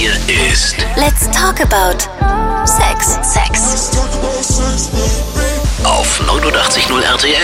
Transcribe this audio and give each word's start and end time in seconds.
Hier 0.00 0.12
ist 0.50 0.78
Let's 0.96 1.30
talk 1.30 1.60
about 1.60 1.98
Sex. 2.66 3.18
Sex. 3.22 3.90
auf 5.84 6.22
89.0 6.22 7.02
RTL. 7.02 7.34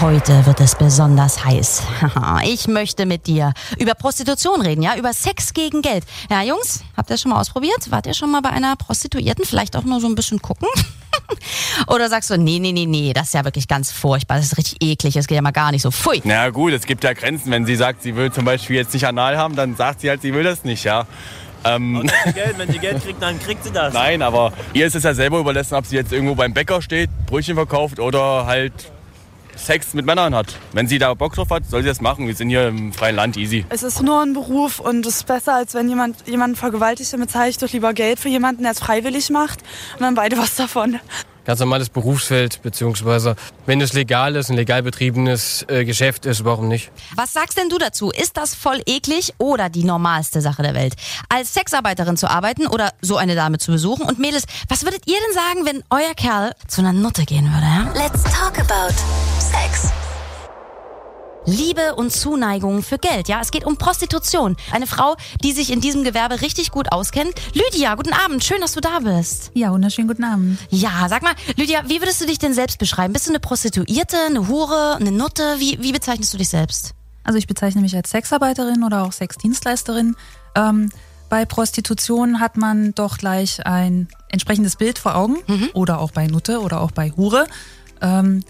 Heute 0.00 0.46
wird 0.46 0.58
es 0.60 0.74
besonders 0.74 1.44
heiß. 1.44 1.82
Ich 2.44 2.66
möchte 2.66 3.04
mit 3.04 3.26
dir 3.26 3.52
über 3.78 3.92
Prostitution 3.92 4.62
reden, 4.62 4.80
ja, 4.80 4.96
über 4.96 5.12
Sex 5.12 5.52
gegen 5.52 5.82
Geld. 5.82 6.04
Ja, 6.30 6.42
Jungs, 6.42 6.82
habt 6.96 7.10
ihr 7.10 7.14
das 7.14 7.20
schon 7.20 7.30
mal 7.30 7.40
ausprobiert? 7.42 7.90
Wart 7.90 8.06
ihr 8.06 8.14
schon 8.14 8.30
mal 8.30 8.40
bei 8.40 8.48
einer 8.48 8.74
Prostituierten? 8.76 9.44
Vielleicht 9.44 9.76
auch 9.76 9.84
nur 9.84 10.00
so 10.00 10.06
ein 10.06 10.14
bisschen 10.14 10.40
gucken? 10.40 10.66
Oder 11.88 12.08
sagst 12.08 12.30
du, 12.30 12.38
nee, 12.38 12.58
nee, 12.58 12.72
nee, 12.72 12.86
nee, 12.86 13.12
das 13.12 13.26
ist 13.26 13.34
ja 13.34 13.44
wirklich 13.44 13.68
ganz 13.68 13.92
furchtbar, 13.92 14.38
das 14.38 14.46
ist 14.46 14.56
richtig 14.56 14.78
eklig, 14.80 15.12
das 15.12 15.26
geht 15.26 15.36
ja 15.36 15.42
mal 15.42 15.50
gar 15.50 15.72
nicht 15.72 15.82
so. 15.82 15.90
Pfui. 15.90 16.22
Na 16.24 16.48
gut, 16.48 16.72
es 16.72 16.86
gibt 16.86 17.04
ja 17.04 17.12
Grenzen. 17.12 17.50
Wenn 17.50 17.66
sie 17.66 17.76
sagt, 17.76 18.02
sie 18.02 18.16
will 18.16 18.32
zum 18.32 18.46
Beispiel 18.46 18.76
jetzt 18.76 18.94
nicht 18.94 19.06
anal 19.06 19.36
haben, 19.36 19.56
dann 19.56 19.76
sagt 19.76 20.00
sie 20.00 20.08
halt, 20.08 20.22
sie 20.22 20.32
will 20.32 20.42
das 20.42 20.64
nicht, 20.64 20.84
ja. 20.84 21.06
Ähm, 21.64 22.02
Wenn 22.02 22.32
sie 22.32 22.32
Geld, 22.32 22.58
wenn 22.58 22.70
sie 22.70 22.78
Geld 22.78 23.02
kriegt, 23.02 23.22
dann 23.22 23.38
kriegt 23.40 23.64
sie 23.64 23.70
das. 23.72 23.92
nein, 23.94 24.22
aber 24.22 24.52
ihr 24.74 24.86
ist 24.86 24.94
es 24.94 25.02
ja 25.02 25.14
selber 25.14 25.38
überlassen, 25.40 25.74
ob 25.74 25.86
sie 25.86 25.96
jetzt 25.96 26.12
irgendwo 26.12 26.34
beim 26.34 26.52
Bäcker 26.54 26.80
steht, 26.82 27.10
Brötchen 27.26 27.56
verkauft 27.56 27.98
oder 27.98 28.46
halt 28.46 28.72
Sex 29.56 29.92
mit 29.92 30.06
Männern 30.06 30.34
hat. 30.36 30.54
Wenn 30.72 30.86
sie 30.86 30.98
da 30.98 31.12
Bock 31.14 31.34
drauf 31.34 31.50
hat, 31.50 31.64
soll 31.66 31.82
sie 31.82 31.88
das 31.88 32.00
machen. 32.00 32.28
Wir 32.28 32.34
sind 32.34 32.48
hier 32.48 32.68
im 32.68 32.92
freien 32.92 33.16
Land, 33.16 33.36
easy. 33.36 33.66
Es 33.70 33.82
ist 33.82 34.00
nur 34.02 34.22
ein 34.22 34.32
Beruf 34.32 34.78
und 34.78 35.04
es 35.04 35.16
ist 35.16 35.26
besser, 35.26 35.56
als 35.56 35.74
wenn 35.74 35.88
jemand 35.88 36.28
jemanden 36.28 36.54
vergewaltigt. 36.56 37.12
Damit 37.12 37.30
zahle 37.32 37.50
ich 37.50 37.58
doch 37.58 37.70
lieber 37.72 37.92
Geld 37.92 38.20
für 38.20 38.28
jemanden, 38.28 38.62
der 38.62 38.72
es 38.72 38.78
freiwillig 38.78 39.30
macht 39.30 39.60
und 39.94 40.02
dann 40.02 40.14
beide 40.14 40.38
was 40.38 40.54
davon. 40.54 41.00
Ganz 41.48 41.60
normales 41.60 41.88
Berufsfeld, 41.88 42.60
beziehungsweise 42.60 43.34
wenn 43.64 43.80
es 43.80 43.94
legal 43.94 44.36
ist, 44.36 44.50
ein 44.50 44.56
legal 44.56 44.82
betriebenes 44.82 45.64
äh, 45.68 45.86
Geschäft 45.86 46.26
ist, 46.26 46.44
warum 46.44 46.68
nicht? 46.68 46.90
Was 47.16 47.32
sagst 47.32 47.56
denn 47.56 47.70
du 47.70 47.78
dazu? 47.78 48.10
Ist 48.10 48.36
das 48.36 48.54
voll 48.54 48.82
eklig 48.84 49.32
oder 49.38 49.70
die 49.70 49.82
normalste 49.82 50.42
Sache 50.42 50.62
der 50.62 50.74
Welt? 50.74 50.92
Als 51.30 51.54
Sexarbeiterin 51.54 52.18
zu 52.18 52.28
arbeiten 52.28 52.66
oder 52.66 52.92
so 53.00 53.16
eine 53.16 53.34
Dame 53.34 53.56
zu 53.56 53.72
besuchen? 53.72 54.02
Und 54.02 54.18
Mädels, 54.18 54.44
was 54.68 54.84
würdet 54.84 55.04
ihr 55.06 55.16
denn 55.26 55.34
sagen, 55.34 55.64
wenn 55.64 55.82
euer 55.88 56.14
Kerl 56.14 56.52
zu 56.66 56.82
einer 56.82 56.92
Nutte 56.92 57.24
gehen 57.24 57.50
würde? 57.50 57.64
Ja? 57.64 57.92
Let's 57.94 58.24
talk 58.24 58.58
about 58.58 58.92
Sex. 59.38 59.90
Liebe 61.48 61.94
und 61.94 62.12
Zuneigung 62.12 62.82
für 62.82 62.98
Geld. 62.98 63.26
Ja, 63.26 63.40
es 63.40 63.50
geht 63.50 63.64
um 63.64 63.78
Prostitution. 63.78 64.54
Eine 64.70 64.86
Frau, 64.86 65.16
die 65.42 65.52
sich 65.52 65.72
in 65.72 65.80
diesem 65.80 66.04
Gewerbe 66.04 66.42
richtig 66.42 66.70
gut 66.70 66.92
auskennt. 66.92 67.32
Lydia, 67.54 67.94
guten 67.94 68.12
Abend. 68.12 68.44
Schön, 68.44 68.60
dass 68.60 68.72
du 68.72 68.80
da 68.80 68.98
bist. 68.98 69.50
Ja, 69.54 69.72
wunderschönen 69.72 70.08
guten 70.08 70.24
Abend. 70.24 70.58
Ja, 70.68 71.06
sag 71.08 71.22
mal, 71.22 71.32
Lydia, 71.56 71.84
wie 71.86 72.02
würdest 72.02 72.20
du 72.20 72.26
dich 72.26 72.38
denn 72.38 72.52
selbst 72.52 72.78
beschreiben? 72.78 73.14
Bist 73.14 73.26
du 73.26 73.30
eine 73.30 73.40
Prostituierte, 73.40 74.18
eine 74.26 74.46
Hure, 74.46 74.96
eine 74.96 75.10
Nutte? 75.10 75.56
Wie, 75.58 75.78
wie 75.80 75.92
bezeichnest 75.92 76.34
du 76.34 76.38
dich 76.38 76.50
selbst? 76.50 76.92
Also 77.24 77.38
ich 77.38 77.46
bezeichne 77.46 77.80
mich 77.80 77.96
als 77.96 78.10
Sexarbeiterin 78.10 78.84
oder 78.84 79.04
auch 79.04 79.12
Sexdienstleisterin. 79.12 80.16
Ähm, 80.54 80.90
bei 81.30 81.46
Prostitution 81.46 82.40
hat 82.40 82.58
man 82.58 82.94
doch 82.94 83.16
gleich 83.16 83.64
ein 83.66 84.08
entsprechendes 84.28 84.76
Bild 84.76 84.98
vor 84.98 85.14
Augen 85.14 85.38
oder 85.72 85.98
auch 85.98 86.10
bei 86.10 86.26
Nutte 86.26 86.60
oder 86.60 86.82
auch 86.82 86.90
bei 86.90 87.10
Hure. 87.16 87.46
Ähm, 88.02 88.44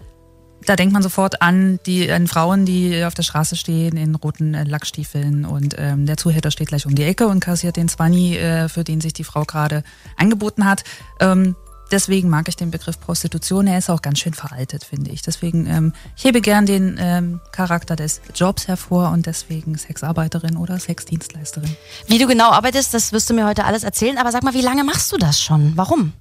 da 0.69 0.77
denkt 0.77 0.93
man 0.93 1.03
sofort 1.03 1.41
an 1.41 1.81
die 1.87 2.11
an 2.11 2.27
Frauen, 2.27 2.67
die 2.67 3.03
auf 3.05 3.15
der 3.15 3.23
Straße 3.23 3.57
stehen 3.57 3.97
in 3.97 4.15
roten 4.15 4.53
äh, 4.53 4.65
Lackstiefeln 4.65 5.47
und 5.47 5.75
ähm, 5.79 6.05
der 6.05 6.19
Zuhälter 6.19 6.51
steht 6.51 6.69
gleich 6.69 6.85
um 6.85 6.95
die 6.95 7.05
Ecke 7.05 7.27
und 7.27 7.41
kassiert 7.41 7.77
den 7.77 7.89
Zwanni, 7.89 8.37
äh, 8.37 8.69
für 8.69 8.85
den 8.85 9.01
sich 9.01 9.15
die 9.15 9.25
Frau 9.25 9.45
gerade 9.45 9.83
angeboten 10.17 10.67
hat. 10.67 10.85
Ähm, 11.21 11.57
deswegen 11.91 12.29
mag 12.29 12.49
ich 12.49 12.57
den 12.57 12.71
Begriff 12.71 13.01
Prostitution. 13.01 13.67
Er 13.67 13.79
ist 13.79 13.89
auch 13.89 14.03
ganz 14.03 14.19
schön 14.19 14.35
veraltet, 14.35 14.85
finde 14.85 15.11
ich. 15.11 15.23
Deswegen 15.23 15.67
ähm, 15.67 15.93
ich 16.17 16.25
hebe 16.25 16.43
gern 16.43 16.67
den 16.67 16.99
ähm, 17.01 17.41
Charakter 17.51 17.97
des 17.97 18.21
Jobs 18.35 18.69
hervor 18.69 19.11
und 19.11 19.25
deswegen 19.25 19.79
Sexarbeiterin 19.79 20.59
oder 20.59 20.79
Sexdienstleisterin. 20.79 21.75
Wie 22.09 22.19
du 22.19 22.27
genau 22.27 22.51
arbeitest, 22.51 22.93
das 22.93 23.13
wirst 23.13 23.31
du 23.31 23.35
mir 23.35 23.47
heute 23.47 23.65
alles 23.65 23.85
erzählen. 23.85 24.19
Aber 24.19 24.33
sag 24.33 24.43
mal, 24.43 24.55
wie 24.55 24.61
lange 24.61 24.85
machst 24.85 25.11
du 25.13 25.17
das 25.17 25.41
schon? 25.41 25.73
Warum? 25.77 26.13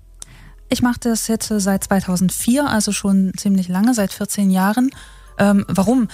Ich 0.70 0.82
mache 0.82 1.00
das 1.00 1.28
jetzt 1.28 1.52
äh, 1.52 1.60
seit 1.60 1.86
2004, 1.86 2.68
also 2.68 2.92
schon 2.92 3.34
ziemlich 3.38 3.68
lange, 3.68 3.94
seit 3.94 4.12
14 4.14 4.52
Jahren. 4.52 4.90
Ähm, 5.38 5.66
warum? 5.68 6.10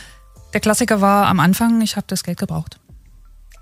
Der 0.54 0.60
Klassiker 0.60 1.02
war 1.02 1.28
am 1.28 1.40
Anfang, 1.40 1.82
ich 1.82 1.96
habe 1.96 2.06
das 2.08 2.24
Geld 2.24 2.38
gebraucht. 2.38 2.80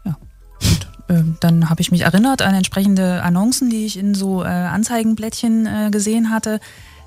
Ja. 0.04 0.18
Und, 0.62 0.88
ähm, 1.10 1.38
dann 1.40 1.70
habe 1.70 1.82
ich 1.82 1.92
mich 1.92 2.02
erinnert 2.02 2.42
an 2.42 2.54
entsprechende 2.54 3.24
Annoncen, 3.24 3.70
die 3.70 3.86
ich 3.86 3.98
in 3.98 4.14
so 4.14 4.44
äh, 4.44 4.48
Anzeigenblättchen 4.48 5.66
äh, 5.66 5.90
gesehen 5.92 6.30
hatte. 6.30 6.60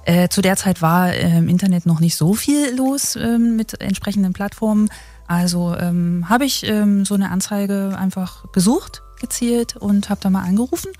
Äh, 0.06 0.28
zu 0.28 0.42
der 0.42 0.56
Zeit 0.56 0.82
war 0.82 1.12
äh, 1.12 1.38
im 1.38 1.48
Internet 1.48 1.86
noch 1.86 2.00
nicht 2.00 2.16
so 2.16 2.34
viel 2.34 2.74
los 2.74 3.16
ähm, 3.16 3.56
mit 3.56 3.80
entsprechenden 3.80 4.32
Plattformen. 4.32 4.88
Also 5.26 5.74
ähm, 5.76 6.26
habe 6.28 6.44
ich 6.44 6.66
ähm, 6.66 7.04
so 7.04 7.14
eine 7.14 7.30
Anzeige 7.30 7.96
einfach 7.98 8.50
gesucht, 8.52 9.02
gezielt 9.20 9.76
und 9.76 10.10
habe 10.10 10.20
da 10.22 10.28
mal 10.28 10.42
angerufen, 10.42 10.90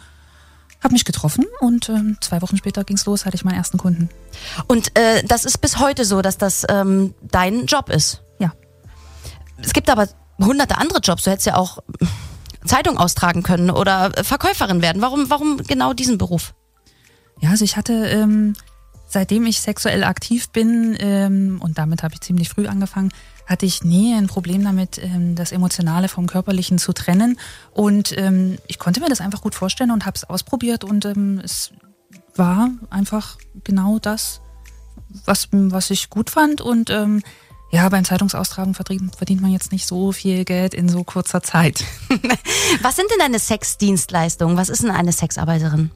habe 0.85 0.93
mich 0.93 1.05
getroffen 1.05 1.47
und 1.61 1.89
ähm, 1.89 2.19
zwei 2.21 2.43
Wochen 2.43 2.57
später 2.57 2.85
ging's 2.85 3.07
los, 3.07 3.25
hatte 3.25 3.35
ich 3.35 3.45
meinen 3.45 3.57
ersten 3.57 3.79
Kunden. 3.79 4.11
Und 4.69 4.97
äh, 4.99 5.25
das 5.25 5.45
ist 5.45 5.59
bis 5.61 5.79
heute 5.79 6.05
so, 6.05 6.23
dass 6.23 6.39
das 6.39 6.65
ähm, 6.69 7.15
dein 7.23 7.67
Job 7.67 7.89
ist. 7.89 8.23
Ja. 8.39 8.53
Es 9.57 9.73
gibt 9.73 9.89
aber 9.91 10.09
hunderte 10.39 10.79
andere 10.79 11.01
Jobs. 11.01 11.25
Du 11.25 11.31
hättest 11.31 11.47
ja 11.47 11.57
auch 11.57 11.79
Zeitung 12.65 12.99
austragen 12.99 13.43
können 13.43 13.71
oder 13.71 14.17
äh, 14.17 14.25
Verkäuferin 14.25 14.83
werden. 14.83 15.03
Warum, 15.03 15.31
warum 15.31 15.57
genau 15.59 15.93
diesen 15.95 16.19
Beruf? 16.19 16.55
Ja, 17.41 17.51
also 17.51 17.65
ich 17.65 17.77
hatte, 17.77 17.93
ähm, 17.93 18.55
seitdem 19.15 19.47
ich 19.47 19.61
sexuell 19.61 20.05
aktiv 20.05 20.51
bin, 20.51 20.95
ähm, 20.99 21.59
und 21.63 21.79
damit 21.79 22.03
habe 22.03 22.15
ich 22.15 22.21
ziemlich 22.21 22.51
früh 22.51 22.67
angefangen, 22.67 23.11
hatte 23.47 23.65
ich 23.65 23.83
nie 23.83 24.15
ein 24.15 24.27
Problem 24.27 24.63
damit, 24.65 24.99
ähm, 24.99 25.35
das 25.35 25.53
Emotionale 25.53 26.09
vom 26.09 26.27
Körperlichen 26.27 26.79
zu 26.79 26.93
trennen. 26.93 27.39
Und 27.71 28.17
ähm, 28.19 28.59
ich 28.67 28.79
konnte 28.79 29.01
mir 29.01 29.09
das 29.09 29.23
einfach 29.23 29.41
gut 29.41 29.55
vorstellen 29.55 29.91
und 29.91 30.05
habe 30.05 30.17
es 30.17 30.25
ausprobiert 30.25 30.85
und 30.85 31.07
ähm, 31.07 31.41
es 31.43 31.71
war 32.35 32.71
einfach 32.91 33.39
genau 33.63 33.99
das, 33.99 34.41
was, 35.25 35.49
was 35.51 35.91
ich 35.91 36.11
gut 36.11 36.29
fand. 36.29 36.61
Und 36.61 36.91
ähm, 36.91 37.23
ja, 37.71 37.89
beim 37.89 38.05
Zeitungsaustragen 38.05 38.75
verdient, 38.75 39.17
verdient 39.17 39.41
man 39.41 39.53
jetzt 39.53 39.73
nicht 39.73 39.87
so 39.87 40.13
viel 40.13 40.45
Geld 40.45 40.75
in 40.75 40.89
so 40.89 41.05
kurzer 41.05 41.43
Zeit. 41.43 41.85
Was 42.83 42.95
sind 42.95 43.11
denn 43.11 43.19
deine 43.19 43.41
Sexdienstleistungen? 43.41 44.57
Was 44.57 44.69
ist 44.69 44.85
denn 44.85 44.93
eine 44.93 45.11
Sexarbeiterin? 45.11 45.91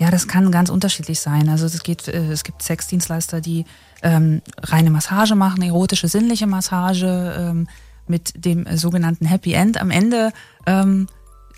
Ja, 0.00 0.10
das 0.10 0.26
kann 0.26 0.50
ganz 0.50 0.70
unterschiedlich 0.70 1.20
sein. 1.20 1.50
Also 1.50 1.66
es 1.66 1.82
geht, 1.82 2.08
äh, 2.08 2.32
es 2.32 2.42
gibt 2.42 2.62
Sexdienstleister, 2.62 3.42
die 3.42 3.66
ähm, 4.02 4.40
reine 4.62 4.90
Massage 4.90 5.34
machen, 5.34 5.62
erotische, 5.62 6.08
sinnliche 6.08 6.46
Massage 6.46 7.34
ähm, 7.38 7.68
mit 8.06 8.44
dem 8.46 8.64
äh, 8.64 8.78
sogenannten 8.78 9.26
Happy 9.26 9.52
End 9.52 9.78
am 9.78 9.90
Ende. 9.90 10.32
Ähm, 10.64 11.06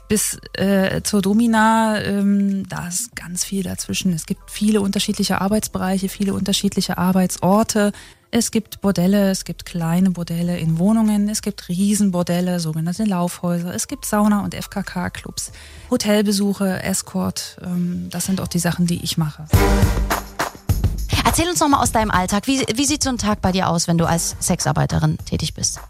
bis 0.08 0.41
äh, 0.54 1.02
zur 1.02 1.22
Domina, 1.22 2.02
ähm, 2.02 2.69
da 2.69 2.88
ist 2.88 3.14
ganz 3.14 3.44
viel 3.44 3.62
dazwischen. 3.62 4.12
Es 4.12 4.26
gibt 4.26 4.50
viele 4.50 4.81
unterschiedliche 4.81 5.41
Arbeitsbereiche, 5.41 6.08
viele 6.08 6.34
unterschiedliche 6.34 6.98
Arbeitsorte. 6.98 7.92
Es 8.34 8.50
gibt 8.50 8.81
Bordelle, 8.81 9.31
es 9.31 9.44
gibt 9.44 9.66
kleine 9.66 10.10
Bordelle 10.10 10.56
in 10.59 10.78
Wohnungen, 10.78 11.28
es 11.28 11.43
gibt 11.43 11.69
Riesenbordelle, 11.69 12.60
sogenannte 12.60 13.04
Laufhäuser, 13.04 13.75
es 13.75 13.88
gibt 13.88 14.06
Sauna- 14.06 14.43
und 14.43 14.54
FKK-Clubs, 14.54 15.53
Hotelbesuche, 15.91 16.82
Escort. 16.82 17.59
Ähm, 17.62 18.09
das 18.10 18.25
sind 18.25 18.41
auch 18.41 18.48
die 18.48 18.59
Sachen, 18.59 18.87
die 18.87 19.04
ich 19.04 19.19
mache. 19.19 19.44
Erzähl 21.26 21.47
uns 21.47 21.60
noch 21.60 21.69
mal 21.69 21.82
aus 21.82 21.93
deinem 21.93 22.10
Alltag. 22.10 22.47
Wie, 22.47 22.65
wie 22.75 22.87
sieht 22.87 23.03
so 23.03 23.10
ein 23.10 23.19
Tag 23.19 23.43
bei 23.43 23.53
dir 23.53 23.69
aus, 23.69 23.87
wenn 23.87 23.98
du 23.98 24.06
als 24.06 24.34
Sexarbeiterin 24.41 25.19
tätig 25.26 25.53
bist? 25.53 25.81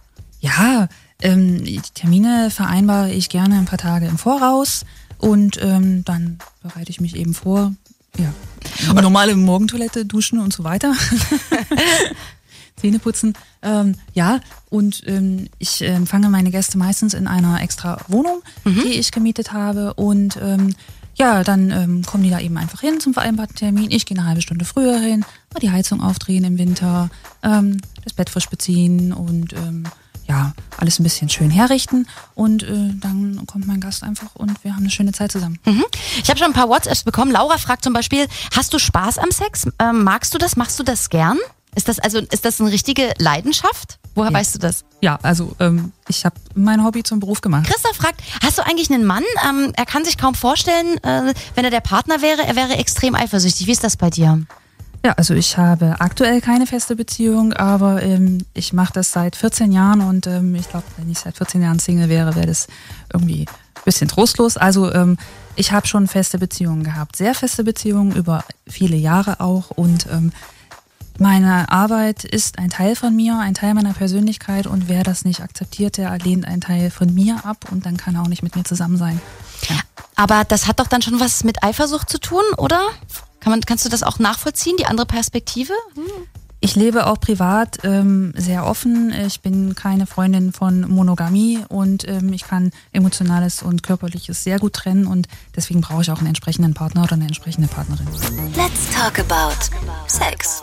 Ja, 0.41 0.89
ähm, 1.21 1.63
die 1.63 1.81
Termine 1.95 2.51
vereinbare 2.51 3.13
ich 3.13 3.29
gerne 3.29 3.55
ein 3.55 3.67
paar 3.67 3.79
Tage 3.79 4.07
im 4.07 4.19
Voraus 4.19 4.85
und 5.19 5.63
ähm, 5.63 6.05
dann 6.05 6.39
bereite 6.61 6.91
ich 6.91 7.01
mich 7.01 7.15
eben 7.15 7.35
vor. 7.35 7.73
Ja, 8.19 8.33
normale 8.95 9.35
Morgentoilette, 9.35 10.05
duschen 10.05 10.39
und 10.39 10.53
so 10.53 10.65
weiter. 10.65 10.95
Zähne 12.77 12.99
putzen. 12.99 13.35
Ähm, 13.63 13.95
ja, 14.13 14.41
und 14.71 15.03
ähm, 15.07 15.49
ich 15.59 15.83
empfange 15.83 16.29
meine 16.29 16.51
Gäste 16.51 16.79
meistens 16.79 17.15
in 17.15 17.27
einer 17.27 17.61
extra 17.63 17.99
Wohnung, 18.09 18.43
die 18.65 18.95
ich 18.95 19.13
gemietet 19.13 19.53
habe. 19.53 19.95
Und 19.95 20.37
ähm, 20.43 20.75
ja, 21.15 21.45
dann 21.45 21.71
ähm, 21.71 22.03
kommen 22.05 22.25
die 22.25 22.31
da 22.31 22.41
eben 22.41 22.57
einfach 22.57 22.81
hin 22.81 22.99
zum 22.99 23.15
vereinbarten 23.15 23.57
Termin. 23.57 23.91
Ich 23.91 24.07
gehe 24.07 24.17
eine 24.17 24.27
halbe 24.27 24.43
Stunde 24.43 24.65
früher 24.65 24.99
hin, 24.99 25.25
mal 25.53 25.61
die 25.61 25.71
Heizung 25.71 26.01
aufdrehen 26.01 26.45
im 26.45 26.59
Winter, 26.59 27.11
ähm, 27.43 27.81
das 28.03 28.15
Bett 28.15 28.31
frisch 28.31 28.49
beziehen 28.49 29.13
und 29.13 29.53
ähm, 29.53 29.85
ja, 30.29 30.53
alles 30.79 30.99
ein 30.99 31.03
bisschen 31.03 31.29
schön 31.29 31.51
herrichten. 31.51 32.07
Und 32.35 32.63
äh, 32.63 32.91
dann 33.01 33.43
kommt 33.47 33.67
mein 33.67 33.81
Gast 33.81 34.03
einfach 34.03 34.35
und 34.35 34.63
wir 34.65 34.73
haben 34.75 34.83
eine 34.83 34.91
schöne 34.91 35.13
Zeit 35.13 35.33
zusammen. 35.33 35.59
Mhm. 35.65 35.85
Ich 36.23 36.29
habe 36.29 36.39
schon 36.39 36.49
ein 36.49 36.53
paar 36.53 36.69
WhatsApps 36.69 37.03
bekommen. 37.05 37.31
Laura 37.33 37.59
fragt 37.59 37.85
zum 37.85 37.93
Beispiel: 37.93 38.27
Hast 38.57 38.73
du 38.75 38.79
Spaß 38.79 39.19
am 39.19 39.31
Sex? 39.31 39.67
Ähm, 39.79 40.05
magst 40.05 40.33
du 40.35 40.39
das? 40.39 40.57
Machst 40.57 40.79
du 40.79 40.83
das 40.83 41.09
gern? 41.11 41.39
Ist 41.75 41.89
das 41.89 41.99
also 41.99 42.19
ist 42.19 42.45
das 42.45 42.61
eine 42.61 42.71
richtige 42.71 43.13
Leidenschaft? 43.19 43.99
Woher 44.15 44.31
Ja. 44.31 44.39
weißt 44.39 44.55
du 44.55 44.59
das? 44.59 44.85
Ja, 45.01 45.19
also 45.23 45.57
ähm, 45.59 45.93
ich 46.07 46.25
habe 46.27 46.37
mein 46.55 46.85
Hobby 46.85 47.03
zum 47.03 47.19
Beruf 47.19 47.41
gemacht. 47.41 47.67
Christoph 47.67 47.97
fragt: 47.97 48.21
Hast 48.43 48.59
du 48.59 48.63
eigentlich 48.67 48.91
einen 48.91 49.05
Mann? 49.07 49.25
Ähm, 49.49 49.73
er 49.75 49.87
kann 49.87 50.05
sich 50.05 50.19
kaum 50.19 50.35
vorstellen, 50.35 50.99
äh, 51.03 51.33
wenn 51.55 51.65
er 51.65 51.71
der 51.71 51.81
Partner 51.81 52.21
wäre, 52.21 52.43
er 52.47 52.57
wäre 52.57 52.77
extrem 52.77 53.15
eifersüchtig. 53.15 53.67
Wie 53.67 53.73
ist 53.73 53.83
das 53.85 53.97
bei 53.97 54.11
dir? 54.11 54.43
Ja, 55.05 55.13
also 55.17 55.35
ich 55.35 55.59
habe 55.59 55.97
aktuell 55.99 56.41
keine 56.41 56.67
feste 56.67 56.95
Beziehung, 56.95 57.53
aber 57.53 58.03
ähm, 58.03 58.39
ich 58.55 58.73
mache 58.73 58.93
das 58.93 59.11
seit 59.11 59.35
14 59.35 59.73
Jahren 59.73 60.01
und 60.01 60.29
ähm, 60.29 60.55
ich 60.55 60.69
glaube, 60.69 60.85
wenn 60.97 61.11
ich 61.11 61.19
seit 61.19 61.37
14 61.37 61.61
Jahren 61.61 61.81
Single 61.81 62.09
wäre, 62.09 62.37
wäre 62.37 62.47
das 62.47 62.69
irgendwie 63.13 63.47
bisschen 63.85 64.09
trostlos. 64.09 64.57
Also 64.57 64.93
ähm, 64.93 65.17
ich 65.57 65.73
habe 65.73 65.87
schon 65.87 66.07
feste 66.07 66.39
Beziehungen 66.39 66.85
gehabt, 66.85 67.17
sehr 67.17 67.35
feste 67.35 67.65
Beziehungen 67.65 68.15
über 68.15 68.45
viele 68.67 68.97
Jahre 68.97 69.41
auch 69.41 69.71
und 69.71 70.07
ähm, 70.11 70.33
meine 71.19 71.71
Arbeit 71.71 72.25
ist 72.25 72.59
ein 72.59 72.71
Teil 72.71 72.97
von 72.97 73.15
mir, 73.15 73.39
ein 73.39 73.55
Teil 73.55 73.75
meiner 73.75 73.93
Persönlichkeit 73.93 74.67
und 74.67 74.89
wer 74.89 75.03
das 75.03 75.25
nicht 75.25 75.41
akzeptiert, 75.41 75.99
der 75.99 76.17
lehnt 76.19 76.47
einen 76.47 76.61
Teil 76.61 76.91
von 76.91 77.13
mir 77.13 77.45
ab 77.45 77.67
und 77.71 77.87
dann 77.87 77.97
kann 77.97 78.15
er 78.15 78.23
auch 78.23 78.29
nicht 78.29 78.43
mit 78.43 78.57
mir 78.57 78.65
zusammen 78.65 78.97
sein. 78.97 79.21
Ja. 79.69 79.77
Aber 80.17 80.45
das 80.45 80.67
hat 80.67 80.81
doch 80.81 80.87
dann 80.87 81.03
schon 81.03 81.21
was 81.21 81.45
mit 81.45 81.63
Eifersucht 81.63 82.09
zu 82.09 82.19
tun, 82.19 82.43
oder? 82.57 82.81
Kann 83.43 83.51
man, 83.51 83.61
kannst 83.63 83.85
du 83.85 83.89
das 83.89 84.05
auch 84.05 84.21
nachvollziehen, 84.21 84.77
die 84.79 84.87
andere 84.87 85.07
Perspektive? 85.07 85.73
Hm. 85.95 86.05
Ich 86.61 86.77
lebe 86.77 87.09
auch 87.09 87.19
privat 87.19 87.79
ähm, 87.83 88.33
sehr 88.37 88.65
offen. 88.65 89.13
Ich 89.27 89.41
bin 89.41 89.75
keine 89.75 90.07
Freundin 90.07 90.53
von 90.53 90.89
Monogamie 90.89 91.59
und 91.69 92.07
ähm, 92.07 92.33
ich 92.33 92.45
kann 92.45 92.71
emotionales 92.93 93.65
und 93.65 93.83
körperliches 93.83 94.45
sehr 94.45 94.61
gut 94.61 94.75
trennen 94.75 95.09
und 95.09 95.27
deswegen 95.57 95.81
brauche 95.81 96.03
ich 96.03 96.13
auch 96.13 96.19
einen 96.19 96.29
entsprechenden 96.29 96.73
Partner 96.73 97.03
oder 97.03 97.15
eine 97.15 97.27
entsprechende 97.27 97.67
Partnerin. 97.67 98.07
Let's 98.55 98.95
talk 98.95 99.19
about 99.19 99.57
Sex. 100.07 100.61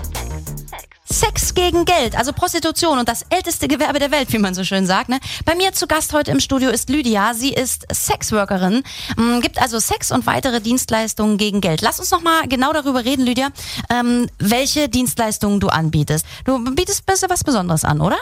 Sex 1.11 1.55
gegen 1.55 1.85
Geld, 1.85 2.15
also 2.15 2.33
Prostitution 2.33 2.99
und 2.99 3.09
das 3.09 3.25
älteste 3.29 3.67
Gewerbe 3.67 3.97
der 3.97 4.11
Welt, 4.11 4.31
wie 4.31 4.37
man 4.37 4.53
so 4.53 4.63
schön 4.63 4.85
sagt. 4.85 5.09
Ne? 5.09 5.19
Bei 5.43 5.55
mir 5.55 5.73
zu 5.73 5.87
Gast 5.87 6.13
heute 6.13 6.29
im 6.29 6.39
Studio 6.39 6.69
ist 6.69 6.87
Lydia. 6.89 7.33
Sie 7.33 7.51
ist 7.51 7.85
Sexworkerin, 7.91 8.83
ähm, 9.17 9.41
gibt 9.41 9.59
also 9.59 9.79
Sex 9.79 10.11
und 10.11 10.27
weitere 10.27 10.61
Dienstleistungen 10.61 11.37
gegen 11.37 11.61
Geld. 11.61 11.81
Lass 11.81 11.99
uns 11.99 12.11
noch 12.11 12.21
mal 12.21 12.47
genau 12.47 12.73
darüber 12.73 13.05
reden, 13.05 13.25
Lydia, 13.25 13.49
ähm, 13.89 14.29
welche 14.37 14.87
Dienstleistungen 14.87 15.59
du 15.59 15.69
anbietest. 15.69 16.25
Du 16.45 16.63
bietest 16.75 17.07
besser 17.07 17.27
was 17.29 17.43
Besonderes 17.43 17.85
an, 17.85 18.01
oder? 18.01 18.17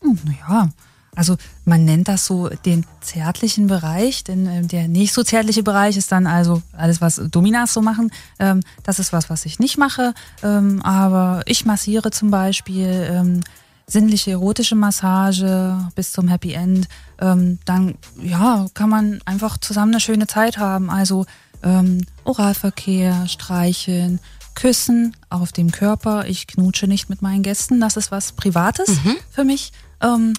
Hm, 0.00 0.18
naja, 0.24 0.68
also 1.14 1.36
man 1.66 1.84
nennt 1.84 2.08
das 2.08 2.24
so 2.24 2.48
den 2.48 2.86
zärtlichen 3.02 3.66
Bereich, 3.66 4.24
denn 4.24 4.46
äh, 4.46 4.62
der 4.62 4.88
nicht 4.88 5.12
so 5.12 5.22
zärtliche 5.22 5.62
Bereich 5.62 5.96
ist 5.96 6.10
dann 6.10 6.26
also 6.26 6.62
alles, 6.72 7.00
was 7.02 7.20
Dominas 7.30 7.74
so 7.74 7.82
machen. 7.82 8.10
Ähm, 8.38 8.60
das 8.82 8.98
ist 8.98 9.12
was, 9.12 9.28
was 9.28 9.44
ich 9.44 9.58
nicht 9.58 9.76
mache. 9.76 10.14
Ähm, 10.42 10.80
aber 10.82 11.42
ich 11.46 11.66
massiere 11.66 12.10
zum 12.10 12.30
Beispiel 12.30 13.08
ähm, 13.10 13.40
sinnliche 13.86 14.30
erotische 14.30 14.74
Massage 14.74 15.76
bis 15.94 16.12
zum 16.12 16.28
Happy 16.28 16.54
End. 16.54 16.88
Ähm, 17.20 17.58
dann 17.66 17.96
ja, 18.22 18.66
kann 18.72 18.88
man 18.88 19.20
einfach 19.26 19.58
zusammen 19.58 19.92
eine 19.92 20.00
schöne 20.00 20.26
Zeit 20.26 20.56
haben. 20.56 20.88
Also 20.88 21.26
ähm, 21.62 22.06
Oralverkehr, 22.24 23.28
Streicheln, 23.28 24.18
Küssen 24.54 25.14
auf 25.28 25.52
dem 25.52 25.72
Körper. 25.72 26.26
Ich 26.26 26.46
knutsche 26.46 26.86
nicht 26.86 27.10
mit 27.10 27.20
meinen 27.20 27.42
Gästen. 27.42 27.80
Das 27.80 27.98
ist 27.98 28.10
was 28.10 28.32
Privates 28.32 28.88
mhm. 29.04 29.16
für 29.30 29.44
mich. 29.44 29.72
Ähm, 30.00 30.32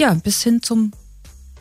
ja, 0.00 0.14
bis 0.14 0.42
hin 0.42 0.62
zum 0.62 0.92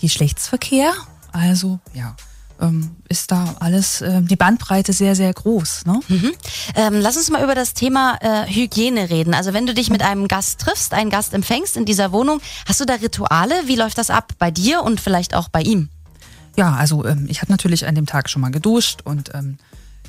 Geschlechtsverkehr. 0.02 0.94
Also, 1.32 1.80
ja. 1.94 2.16
Ähm, 2.62 2.98
ist 3.08 3.32
da 3.32 3.56
alles, 3.62 4.02
äh, 4.02 4.22
die 4.22 4.36
Bandbreite 4.36 4.92
sehr, 4.92 5.16
sehr 5.16 5.34
groß. 5.34 5.86
Ne? 5.86 6.02
Mhm. 6.10 6.32
Ähm, 6.76 6.94
lass 6.96 7.16
uns 7.16 7.30
mal 7.30 7.42
über 7.42 7.56
das 7.56 7.74
Thema 7.74 8.18
äh, 8.20 8.48
Hygiene 8.48 9.10
reden. 9.10 9.34
Also 9.34 9.54
wenn 9.54 9.66
du 9.66 9.74
dich 9.74 9.90
mit 9.90 10.02
einem 10.02 10.28
Gast 10.28 10.60
triffst, 10.60 10.94
einen 10.94 11.10
Gast 11.10 11.34
empfängst 11.34 11.78
in 11.78 11.86
dieser 11.86 12.12
Wohnung, 12.12 12.42
hast 12.66 12.82
du 12.82 12.86
da 12.86 12.96
Rituale? 12.96 13.56
Wie 13.68 13.78
läuft 13.78 13.98
das 13.98 14.10
ab 14.10 14.34
bei 14.40 14.52
dir 14.52 14.84
und 14.84 15.00
vielleicht 15.00 15.36
auch 15.36 15.48
bei 15.48 15.62
ihm? 15.62 15.88
Ja, 16.58 16.74
also 16.74 17.06
ähm, 17.06 17.28
ich 17.30 17.42
habe 17.42 17.50
natürlich 17.50 17.88
an 17.88 17.96
dem 17.96 18.06
Tag 18.06 18.30
schon 18.30 18.42
mal 18.42 18.52
geduscht 18.52 19.04
und 19.06 19.34
ähm, 19.34 19.58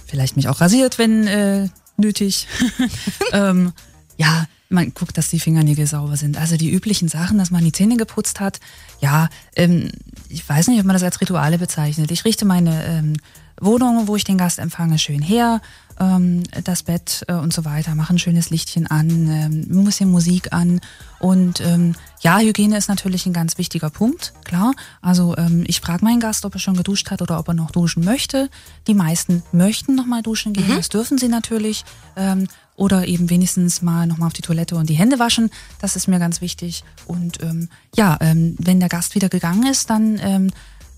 vielleicht 0.04 0.34
mich 0.34 0.48
auch 0.48 0.60
rasiert, 0.60 0.98
wenn 0.98 1.28
äh, 1.28 1.68
nötig. 1.96 2.48
ähm, 3.32 3.72
ja, 4.16 4.46
man 4.70 4.94
guckt, 4.94 5.18
dass 5.18 5.28
die 5.28 5.40
Fingernägel 5.40 5.86
sauber 5.86 6.16
sind. 6.16 6.38
Also 6.38 6.56
die 6.56 6.70
üblichen 6.70 7.08
Sachen, 7.08 7.38
dass 7.38 7.50
man 7.50 7.64
die 7.64 7.72
Zähne 7.72 7.96
geputzt 7.96 8.40
hat. 8.40 8.60
Ja, 9.00 9.28
ähm, 9.56 9.90
ich 10.28 10.48
weiß 10.48 10.68
nicht, 10.68 10.78
ob 10.78 10.86
man 10.86 10.94
das 10.94 11.02
als 11.02 11.20
Rituale 11.20 11.58
bezeichnet. 11.58 12.10
Ich 12.10 12.24
richte 12.24 12.44
meine 12.44 12.84
ähm, 12.84 13.14
Wohnung, 13.60 14.06
wo 14.06 14.16
ich 14.16 14.24
den 14.24 14.38
Gast 14.38 14.58
empfange, 14.58 14.98
schön 14.98 15.22
her. 15.22 15.60
Ähm, 16.00 16.42
das 16.64 16.82
Bett 16.82 17.24
äh, 17.28 17.34
und 17.34 17.52
so 17.52 17.64
weiter, 17.64 17.94
mache 17.94 18.14
ein 18.14 18.18
schönes 18.18 18.48
Lichtchen 18.50 18.86
an, 18.86 19.08
ähm, 19.08 19.66
ein 19.70 19.84
bisschen 19.84 20.10
Musik 20.10 20.52
an. 20.52 20.80
Und 21.18 21.60
ähm, 21.60 21.94
ja, 22.22 22.38
Hygiene 22.38 22.78
ist 22.78 22.88
natürlich 22.88 23.26
ein 23.26 23.34
ganz 23.34 23.58
wichtiger 23.58 23.90
Punkt, 23.90 24.32
klar. 24.44 24.72
Also 25.02 25.36
ähm, 25.36 25.64
ich 25.66 25.80
frage 25.80 26.04
meinen 26.04 26.20
Gast, 26.20 26.46
ob 26.46 26.54
er 26.54 26.58
schon 26.58 26.76
geduscht 26.76 27.10
hat 27.10 27.20
oder 27.20 27.38
ob 27.38 27.48
er 27.48 27.54
noch 27.54 27.70
duschen 27.70 28.02
möchte. 28.02 28.48
Die 28.86 28.94
meisten 28.94 29.42
möchten 29.52 29.94
nochmal 29.94 30.22
duschen 30.22 30.54
gehen, 30.54 30.68
mhm. 30.68 30.76
das 30.76 30.88
dürfen 30.88 31.18
sie 31.18 31.28
natürlich. 31.28 31.84
Ähm, 32.16 32.48
oder 32.76 33.06
eben 33.06 33.28
wenigstens 33.28 33.82
mal 33.82 34.06
nochmal 34.06 34.28
auf 34.28 34.32
die 34.32 34.40
Toilette 34.40 34.74
und 34.74 34.88
die 34.88 34.94
Hände 34.94 35.18
waschen. 35.18 35.50
Das 35.82 35.96
ist 35.96 36.08
mir 36.08 36.18
ganz 36.18 36.40
wichtig. 36.40 36.82
Und 37.06 37.42
ähm, 37.42 37.68
ja, 37.94 38.16
ähm, 38.22 38.56
wenn 38.58 38.80
der 38.80 38.88
Gast 38.88 39.14
wieder 39.14 39.28
gegangen 39.28 39.66
ist, 39.66 39.90
dann 39.90 40.18
ähm, 40.22 40.50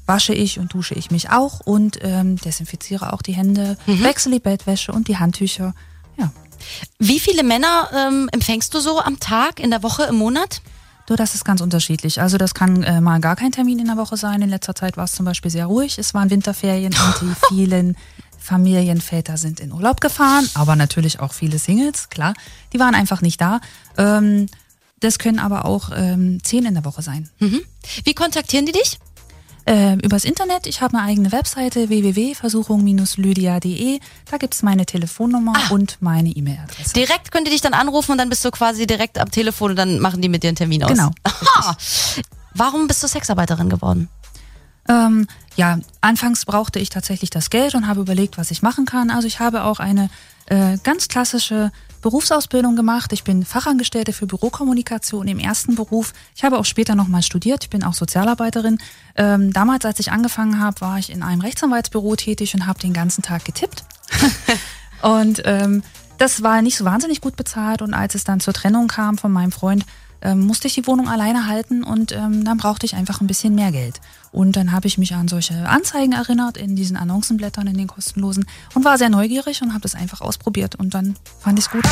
wasche 0.06 0.34
ich 0.34 0.58
und 0.58 0.74
dusche 0.74 0.94
ich 0.94 1.10
mich 1.10 1.30
auch 1.30 1.60
und 1.60 1.98
ähm, 2.02 2.36
desinfiziere 2.36 3.12
auch 3.12 3.22
die 3.22 3.32
Hände, 3.32 3.76
mhm. 3.86 4.02
wechsle 4.02 4.32
die 4.32 4.40
Bettwäsche 4.40 4.92
und 4.92 5.08
die 5.08 5.18
Handtücher. 5.18 5.74
Ja. 6.16 6.32
Wie 6.98 7.20
viele 7.20 7.42
Männer 7.42 7.88
ähm, 7.94 8.28
empfängst 8.32 8.72
du 8.74 8.80
so 8.80 9.00
am 9.00 9.20
Tag, 9.20 9.60
in 9.60 9.70
der 9.70 9.82
Woche, 9.82 10.04
im 10.04 10.16
Monat? 10.16 10.62
Du, 11.06 11.16
das 11.16 11.34
ist 11.34 11.44
ganz 11.44 11.60
unterschiedlich. 11.60 12.20
Also 12.20 12.38
das 12.38 12.54
kann 12.54 12.82
äh, 12.84 13.00
mal 13.00 13.20
gar 13.20 13.36
kein 13.36 13.52
Termin 13.52 13.78
in 13.78 13.86
der 13.86 13.96
Woche 13.96 14.16
sein. 14.16 14.40
In 14.40 14.50
letzter 14.50 14.74
Zeit 14.74 14.96
war 14.96 15.04
es 15.04 15.12
zum 15.12 15.26
Beispiel 15.26 15.50
sehr 15.50 15.66
ruhig. 15.66 15.98
Es 15.98 16.14
waren 16.14 16.30
Winterferien 16.30 16.94
und 16.94 17.20
die 17.20 17.34
vielen 17.48 17.96
Familienväter 18.38 19.36
sind 19.36 19.60
in 19.60 19.72
Urlaub 19.72 20.00
gefahren, 20.00 20.48
aber 20.54 20.74
natürlich 20.74 21.20
auch 21.20 21.32
viele 21.32 21.58
Singles, 21.58 22.08
klar. 22.08 22.34
Die 22.72 22.80
waren 22.80 22.94
einfach 22.94 23.20
nicht 23.22 23.40
da. 23.40 23.60
Ähm, 23.96 24.46
das 25.00 25.18
können 25.18 25.38
aber 25.38 25.64
auch 25.64 25.90
ähm, 25.94 26.42
zehn 26.42 26.64
in 26.64 26.74
der 26.74 26.84
Woche 26.84 27.02
sein. 27.02 27.28
Mhm. 27.38 27.60
Wie 28.04 28.14
kontaktieren 28.14 28.66
die 28.66 28.72
dich? 28.72 28.98
Äh, 29.64 29.94
übers 30.04 30.24
Internet. 30.24 30.66
Ich 30.66 30.80
habe 30.80 30.98
eine 30.98 31.06
eigene 31.06 31.30
Webseite 31.30 31.88
www.versuchung-lydia.de. 31.88 34.00
Da 34.30 34.36
gibt 34.36 34.54
es 34.54 34.62
meine 34.62 34.86
Telefonnummer 34.86 35.52
ah. 35.56 35.72
und 35.72 35.98
meine 36.00 36.30
E-Mail-Adresse. 36.30 36.94
Direkt 36.94 37.30
könnt 37.30 37.46
ihr 37.46 37.52
dich 37.52 37.60
dann 37.60 37.74
anrufen 37.74 38.12
und 38.12 38.18
dann 38.18 38.28
bist 38.28 38.44
du 38.44 38.50
quasi 38.50 38.86
direkt 38.86 39.18
am 39.18 39.30
Telefon 39.30 39.70
und 39.70 39.76
dann 39.76 40.00
machen 40.00 40.20
die 40.20 40.28
mit 40.28 40.42
dir 40.42 40.48
einen 40.48 40.56
Termin 40.56 40.82
aus. 40.82 40.90
Genau. 40.90 41.10
Warum 42.54 42.88
bist 42.88 43.02
du 43.02 43.08
Sexarbeiterin 43.08 43.70
geworden? 43.70 44.08
Ähm, 44.88 45.28
ja, 45.56 45.78
anfangs 46.00 46.44
brauchte 46.44 46.78
ich 46.78 46.88
tatsächlich 46.88 47.30
das 47.30 47.50
Geld 47.50 47.74
und 47.74 47.86
habe 47.86 48.00
überlegt, 48.00 48.38
was 48.38 48.50
ich 48.50 48.62
machen 48.62 48.84
kann. 48.84 49.10
Also 49.10 49.26
ich 49.26 49.40
habe 49.40 49.64
auch 49.64 49.80
eine 49.80 50.08
äh, 50.46 50.78
ganz 50.82 51.08
klassische 51.08 51.70
Berufsausbildung 52.00 52.74
gemacht. 52.74 53.12
Ich 53.12 53.22
bin 53.22 53.44
Fachangestellte 53.44 54.12
für 54.12 54.26
Bürokommunikation 54.26 55.28
im 55.28 55.38
ersten 55.38 55.76
Beruf. 55.76 56.12
Ich 56.34 56.42
habe 56.42 56.58
auch 56.58 56.64
später 56.64 56.94
nochmal 56.94 57.22
studiert. 57.22 57.64
Ich 57.64 57.70
bin 57.70 57.84
auch 57.84 57.94
Sozialarbeiterin. 57.94 58.78
Ähm, 59.14 59.52
damals, 59.52 59.84
als 59.84 60.00
ich 60.00 60.10
angefangen 60.10 60.58
habe, 60.58 60.80
war 60.80 60.98
ich 60.98 61.10
in 61.10 61.22
einem 61.22 61.40
Rechtsanwaltsbüro 61.40 62.16
tätig 62.16 62.54
und 62.54 62.66
habe 62.66 62.80
den 62.80 62.92
ganzen 62.92 63.22
Tag 63.22 63.44
getippt. 63.44 63.84
und 65.02 65.42
ähm, 65.44 65.82
das 66.18 66.42
war 66.42 66.60
nicht 66.60 66.76
so 66.76 66.84
wahnsinnig 66.84 67.20
gut 67.20 67.36
bezahlt. 67.36 67.82
Und 67.82 67.94
als 67.94 68.14
es 68.14 68.24
dann 68.24 68.40
zur 68.40 68.52
Trennung 68.52 68.88
kam 68.88 69.16
von 69.16 69.30
meinem 69.30 69.52
Freund, 69.52 69.86
ähm, 70.22 70.40
musste 70.40 70.68
ich 70.68 70.74
die 70.74 70.86
Wohnung 70.86 71.08
alleine 71.08 71.46
halten 71.46 71.82
und 71.82 72.12
ähm, 72.12 72.44
dann 72.44 72.56
brauchte 72.56 72.86
ich 72.86 72.94
einfach 72.94 73.20
ein 73.20 73.26
bisschen 73.26 73.54
mehr 73.54 73.72
Geld. 73.72 74.00
Und 74.30 74.56
dann 74.56 74.72
habe 74.72 74.86
ich 74.86 74.96
mich 74.96 75.14
an 75.14 75.28
solche 75.28 75.68
Anzeigen 75.68 76.12
erinnert 76.12 76.56
in 76.56 76.76
diesen 76.76 76.96
Annoncenblättern, 76.96 77.66
in 77.66 77.76
den 77.76 77.88
kostenlosen 77.88 78.46
und 78.74 78.84
war 78.84 78.98
sehr 78.98 79.10
neugierig 79.10 79.62
und 79.62 79.72
habe 79.72 79.82
das 79.82 79.94
einfach 79.94 80.20
ausprobiert 80.20 80.76
und 80.76 80.94
dann 80.94 81.16
fand 81.40 81.58
ich 81.58 81.66
es 81.66 81.70
gut. 81.70 81.82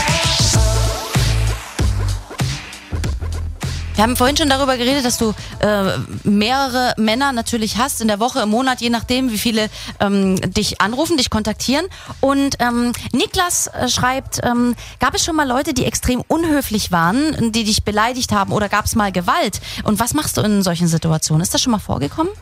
Wir 4.01 4.05
haben 4.05 4.17
vorhin 4.17 4.39
schon 4.39 4.49
darüber 4.49 4.79
geredet, 4.79 5.05
dass 5.05 5.19
du 5.19 5.35
äh, 5.59 5.99
mehrere 6.25 6.95
Männer 6.97 7.33
natürlich 7.33 7.77
hast 7.77 8.01
in 8.01 8.09
der 8.09 8.19
Woche, 8.19 8.41
im 8.41 8.49
Monat, 8.49 8.81
je 8.81 8.89
nachdem, 8.89 9.31
wie 9.31 9.37
viele 9.37 9.69
ähm, 10.01 10.41
dich 10.53 10.81
anrufen, 10.81 11.19
dich 11.19 11.29
kontaktieren. 11.29 11.85
Und 12.21 12.57
ähm, 12.61 12.93
Niklas 13.13 13.67
äh, 13.67 13.91
schreibt, 13.91 14.41
ähm, 14.43 14.75
gab 15.01 15.15
es 15.15 15.23
schon 15.23 15.37
mal 15.37 15.47
Leute, 15.47 15.75
die 15.75 15.85
extrem 15.85 16.23
unhöflich 16.29 16.91
waren, 16.91 17.53
die 17.53 17.65
dich 17.65 17.85
beleidigt 17.85 18.33
haben 18.33 18.53
oder 18.53 18.71
gab 18.71 18.87
es 18.87 18.97
mal 18.97 19.13
Gewalt? 19.13 19.61
Und 19.85 20.01
was 20.01 20.15
machst 20.15 20.39
du 20.39 20.41
in 20.41 20.63
solchen 20.63 20.89
Situationen? 20.89 21.43
Ist 21.43 21.53
das 21.53 21.61
schon 21.61 21.73
mal 21.73 21.79
vorgekommen? 21.79 22.33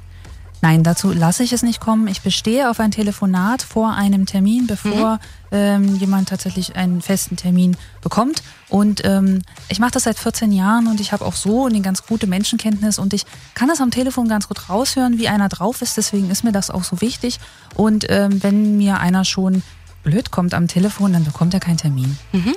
Nein, 0.60 0.84
dazu 0.84 1.12
lasse 1.12 1.42
ich 1.42 1.52
es 1.52 1.64
nicht 1.64 1.80
kommen. 1.80 2.06
Ich 2.06 2.20
bestehe 2.20 2.70
auf 2.70 2.78
ein 2.78 2.92
Telefonat 2.92 3.62
vor 3.62 3.94
einem 3.94 4.26
Termin, 4.26 4.68
bevor 4.68 5.14
mhm. 5.14 5.18
Ähm, 5.50 5.96
jemand 5.96 6.28
tatsächlich 6.28 6.76
einen 6.76 7.02
festen 7.02 7.36
Termin 7.36 7.76
bekommt. 8.02 8.42
Und 8.68 9.02
ähm, 9.04 9.42
ich 9.68 9.78
mache 9.78 9.92
das 9.92 10.04
seit 10.04 10.18
14 10.18 10.52
Jahren 10.52 10.88
und 10.88 11.00
ich 11.00 11.12
habe 11.12 11.24
auch 11.24 11.34
so 11.34 11.66
eine 11.66 11.80
ganz 11.80 12.06
gute 12.06 12.26
Menschenkenntnis 12.26 12.98
und 12.98 13.14
ich 13.14 13.24
kann 13.54 13.68
das 13.68 13.80
am 13.80 13.90
Telefon 13.90 14.28
ganz 14.28 14.48
gut 14.48 14.68
raushören, 14.68 15.18
wie 15.18 15.28
einer 15.28 15.48
drauf 15.48 15.80
ist. 15.82 15.96
Deswegen 15.96 16.30
ist 16.30 16.44
mir 16.44 16.52
das 16.52 16.70
auch 16.70 16.84
so 16.84 17.00
wichtig. 17.00 17.38
Und 17.74 18.06
ähm, 18.08 18.42
wenn 18.42 18.76
mir 18.76 18.98
einer 18.98 19.24
schon 19.24 19.62
blöd 20.02 20.30
kommt 20.30 20.54
am 20.54 20.68
Telefon, 20.68 21.12
dann 21.12 21.24
bekommt 21.24 21.54
er 21.54 21.60
keinen 21.60 21.76
Termin. 21.76 22.16
Mhm. 22.32 22.54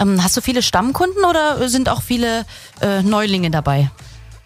Ähm, 0.00 0.22
hast 0.22 0.36
du 0.36 0.40
viele 0.40 0.62
Stammkunden 0.62 1.24
oder 1.24 1.68
sind 1.68 1.88
auch 1.88 2.02
viele 2.02 2.44
äh, 2.80 3.02
Neulinge 3.02 3.50
dabei? 3.50 3.90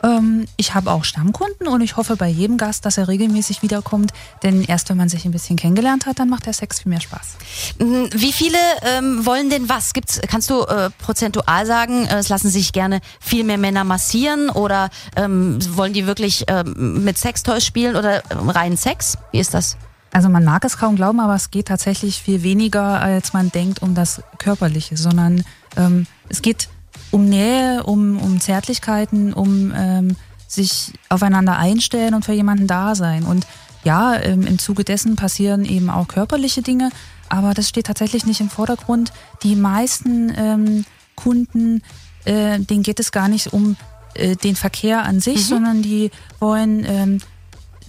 Ähm, 0.03 0.47
ich 0.57 0.75
habe 0.75 0.91
auch 0.91 1.05
Stammkunden 1.05 1.67
und 1.69 1.81
ich 1.81 1.97
hoffe 1.97 2.17
bei 2.17 2.29
jedem 2.29 2.57
Gast, 2.57 2.85
dass 2.85 2.99
er 2.99 3.09
regelmäßig 3.09 3.63
wiederkommt. 3.63 4.13
Denn 4.43 4.63
erst 4.63 4.89
wenn 4.91 4.97
man 4.97 5.09
sich 5.09 5.25
ein 5.25 5.33
bisschen 5.33 5.57
kennengelernt 5.57 6.07
hat, 6.07 6.19
dann 6.19 6.29
macht 6.29 6.47
der 6.47 6.53
Sex 6.53 6.81
viel 6.81 6.91
mehr 6.91 7.01
Spaß. 7.01 7.37
Mhm, 7.79 8.09
Wie 8.13 8.33
viele 8.33 8.59
ähm, 8.83 9.27
wollen 9.27 9.51
denn 9.51 9.69
was? 9.69 9.93
Gibt's, 9.93 10.21
kannst 10.29 10.51
du 10.51 10.63
äh, 10.63 10.91
prozentual 10.99 11.67
sagen, 11.67 12.07
äh, 12.07 12.19
es 12.19 12.29
lassen 12.29 12.49
sich 12.49 12.73
gerne 12.73 13.01
viel 13.21 13.45
mehr 13.45 13.59
Männer 13.59 13.85
massieren 13.85 14.51
oder 14.51 14.91
ähm, 15.17 15.59
wollen 15.77 15.93
die 15.93 16.07
wirklich 16.07 16.45
ähm, 16.49 17.05
mit 17.05 17.19
Sextoys 17.19 17.65
spielen 17.65 17.97
oder 17.97 18.23
ähm, 18.31 18.51
rein 18.51 18.77
Sex? 18.77 19.19
Wie 19.33 19.39
ist 19.39 19.55
das? 19.55 19.77
Also 20.11 20.29
man 20.29 20.45
mag 20.45 20.65
es 20.65 20.79
kaum 20.79 20.97
glauben, 20.97 21.21
aber 21.21 21.35
es 21.35 21.51
geht 21.51 21.69
tatsächlich 21.69 22.23
viel 22.23 22.43
weniger, 22.43 23.01
als 23.01 23.33
man 23.35 23.51
denkt, 23.51 23.83
um 23.83 23.95
das 23.95 24.23
Körperliche, 24.39 24.97
sondern 24.97 25.45
ähm, 25.77 26.07
es 26.29 26.41
geht 26.41 26.69
um 27.11 27.25
Nähe, 27.25 27.83
um, 27.85 28.19
um 28.19 28.41
Zärtlichkeiten, 28.41 29.33
um 29.33 29.73
ähm, 29.75 30.17
sich 30.47 30.93
aufeinander 31.09 31.59
einstellen 31.59 32.15
und 32.15 32.25
für 32.25 32.33
jemanden 32.33 32.67
da 32.67 32.95
sein. 32.95 33.25
Und 33.25 33.47
ja, 33.85 34.17
ähm, 34.17 34.47
im 34.47 34.59
Zuge 34.59 34.85
dessen 34.85 35.17
passieren 35.17 35.65
eben 35.65 35.91
auch 35.91 36.09
körperliche 36.09 36.63
Dinge, 36.63 36.91
aber 37.29 37.55
das 37.55 37.69
steht 37.69 37.87
tatsächlich 37.87 38.27
nicht 38.27 38.41
im 38.41 38.51
Vordergrund. 38.51 39.13
Die 39.43 39.57
meisten 39.57 40.33
ähm, 40.37 40.85
Kunden, 41.15 41.83
äh, 42.25 42.59
denen 42.59 42.83
geht 42.83 43.01
es 43.01 43.13
gar 43.13 43.29
nicht 43.29 43.53
um 43.53 43.77
äh, 44.15 44.37
den 44.37 44.57
Verkehr 44.57 45.05
an 45.05 45.21
sich, 45.21 45.47
sondern 45.47 45.83
die 45.83 46.11
wollen 46.41 46.85
ähm, 46.87 47.19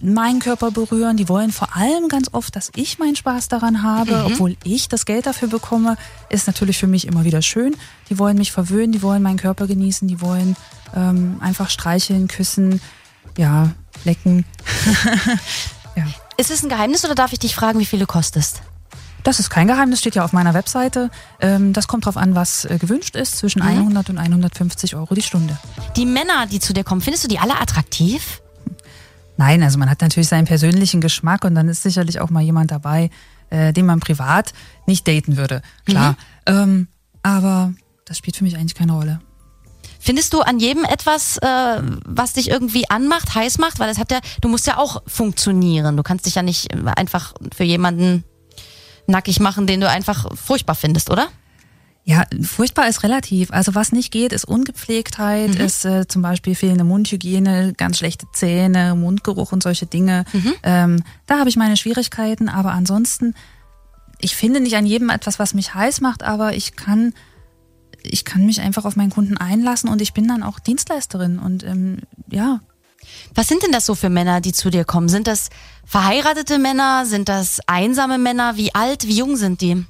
meinen 0.01 0.39
Körper 0.39 0.71
berühren. 0.71 1.17
Die 1.17 1.29
wollen 1.29 1.51
vor 1.51 1.75
allem 1.75 2.07
ganz 2.07 2.29
oft, 2.31 2.55
dass 2.55 2.71
ich 2.75 2.99
meinen 2.99 3.15
Spaß 3.15 3.47
daran 3.47 3.83
habe, 3.83 4.25
obwohl 4.25 4.55
ich 4.63 4.89
das 4.89 5.05
Geld 5.05 5.25
dafür 5.25 5.47
bekomme. 5.47 5.97
Ist 6.29 6.47
natürlich 6.47 6.77
für 6.77 6.87
mich 6.87 7.07
immer 7.07 7.23
wieder 7.23 7.41
schön. 7.41 7.75
Die 8.09 8.17
wollen 8.17 8.37
mich 8.37 8.51
verwöhnen, 8.51 8.91
die 8.91 9.01
wollen 9.01 9.21
meinen 9.21 9.37
Körper 9.37 9.67
genießen, 9.67 10.07
die 10.07 10.21
wollen 10.21 10.55
ähm, 10.95 11.37
einfach 11.41 11.69
streicheln, 11.69 12.27
küssen, 12.27 12.81
ja, 13.37 13.71
lecken. 14.05 14.45
ja. 15.95 16.05
Ist 16.37 16.51
es 16.51 16.63
ein 16.63 16.69
Geheimnis 16.69 17.03
oder 17.05 17.15
darf 17.15 17.33
ich 17.33 17.39
dich 17.39 17.55
fragen, 17.55 17.79
wie 17.79 17.85
viel 17.85 17.99
du 17.99 18.05
kostest? 18.05 18.61
Das 19.23 19.39
ist 19.39 19.49
kein 19.49 19.67
Geheimnis, 19.67 19.99
steht 19.99 20.15
ja 20.15 20.23
auf 20.23 20.33
meiner 20.33 20.53
Webseite. 20.53 21.11
Ähm, 21.41 21.73
das 21.73 21.87
kommt 21.87 22.05
drauf 22.05 22.17
an, 22.17 22.35
was 22.35 22.65
äh, 22.65 22.77
gewünscht 22.79 23.15
ist, 23.15 23.37
zwischen 23.37 23.61
100 23.61 24.09
und 24.09 24.17
150 24.17 24.95
Euro 24.95 25.13
die 25.13 25.21
Stunde. 25.21 25.57
Die 25.97 26.05
Männer, 26.05 26.47
die 26.47 26.59
zu 26.59 26.73
dir 26.73 26.83
kommen, 26.83 27.01
findest 27.01 27.25
du 27.25 27.27
die 27.27 27.39
alle 27.39 27.59
attraktiv? 27.59 28.41
Nein, 29.39 29.63
also 29.63 29.79
man 29.79 29.89
hat 29.89 30.01
natürlich 30.01 30.27
seinen 30.27 30.43
persönlichen 30.43 30.99
Geschmack 30.99 31.45
und 31.45 31.55
dann 31.55 31.69
ist 31.69 31.81
sicherlich 31.81 32.19
auch 32.19 32.29
mal 32.29 32.43
jemand 32.43 32.71
dabei, 32.71 33.09
äh, 33.49 33.71
den 33.71 33.85
man 33.85 34.01
privat 34.01 34.51
nicht 34.85 35.07
daten 35.07 35.37
würde. 35.37 35.61
Klar. 35.85 36.17
Ähm, 36.45 36.89
aber 37.23 37.73
das 38.03 38.17
spielt 38.17 38.35
für 38.35 38.43
mich 38.43 38.57
eigentlich 38.57 38.75
keine 38.75 38.91
Rolle. 38.91 39.21
Findest 39.97 40.33
du 40.33 40.41
an 40.41 40.59
jedem 40.59 40.83
etwas, 40.83 41.37
äh, 41.37 41.81
was 42.03 42.33
dich 42.33 42.49
irgendwie 42.49 42.89
anmacht, 42.89 43.33
heiß 43.33 43.59
macht? 43.59 43.79
Weil 43.79 43.87
das 43.87 43.97
hat 43.97 44.11
ja, 44.11 44.19
du 44.41 44.49
musst 44.49 44.67
ja 44.67 44.77
auch 44.77 45.03
funktionieren. 45.07 45.95
Du 45.95 46.03
kannst 46.03 46.25
dich 46.25 46.35
ja 46.35 46.41
nicht 46.41 46.73
äh, 46.73 46.91
einfach 46.97 47.33
für 47.55 47.63
jemanden 47.63 48.25
nackig 49.07 49.39
machen, 49.39 49.67
den 49.67 49.79
du 49.79 49.89
einfach 49.89 50.27
furchtbar 50.35 50.75
findest, 50.75 51.09
oder? 51.09 51.29
Ja, 52.09 52.25
furchtbar 52.41 52.87
ist 52.87 53.03
relativ. 53.03 53.51
Also 53.51 53.75
was 53.75 53.91
nicht 53.91 54.09
geht, 54.11 54.33
ist 54.33 54.43
Ungepflegtheit, 54.43 55.51
ist 55.59 55.85
äh, 55.85 56.07
zum 56.07 56.23
Beispiel 56.23 56.55
fehlende 56.55 56.83
Mundhygiene, 56.83 57.73
ganz 57.77 57.99
schlechte 57.99 58.25
Zähne, 58.33 58.95
Mundgeruch 58.95 59.51
und 59.51 59.61
solche 59.61 59.85
Dinge. 59.85 60.25
Ähm, 60.63 61.03
da 61.27 61.37
habe 61.37 61.49
ich 61.49 61.55
meine 61.55 61.77
Schwierigkeiten, 61.77 62.49
aber 62.49 62.71
ansonsten, 62.71 63.35
ich 64.19 64.35
finde 64.35 64.59
nicht 64.59 64.75
an 64.75 64.87
jedem 64.87 65.11
etwas, 65.11 65.37
was 65.37 65.53
mich 65.53 65.75
heiß 65.75 66.01
macht, 66.01 66.23
aber 66.23 66.55
ich 66.55 66.75
kann, 66.75 67.13
ich 68.01 68.25
kann 68.25 68.43
mich 68.43 68.59
einfach 68.61 68.85
auf 68.85 68.95
meinen 68.95 69.11
Kunden 69.11 69.37
einlassen 69.37 69.87
und 69.87 70.01
ich 70.01 70.13
bin 70.13 70.27
dann 70.27 70.41
auch 70.41 70.57
Dienstleisterin 70.57 71.37
und 71.37 71.63
ähm, 71.63 71.99
ja, 72.31 72.59
Was 73.35 73.47
sind 73.47 73.61
denn 73.61 73.71
das 73.71 73.85
so 73.85 73.93
für 73.93 74.09
Männer, 74.09 74.41
die 74.41 74.51
zu 74.51 74.71
dir 74.71 74.83
kommen? 74.83 75.09
Sind 75.09 75.27
das 75.27 75.49
verheiratete 75.85 76.57
Männer? 76.57 77.05
Sind 77.05 77.29
das 77.29 77.59
einsame 77.67 78.17
Männer? 78.17 78.57
Wie 78.57 78.73
alt, 78.73 79.07
wie 79.07 79.15
jung 79.15 79.35
sind 79.37 79.61
die? 79.61 79.85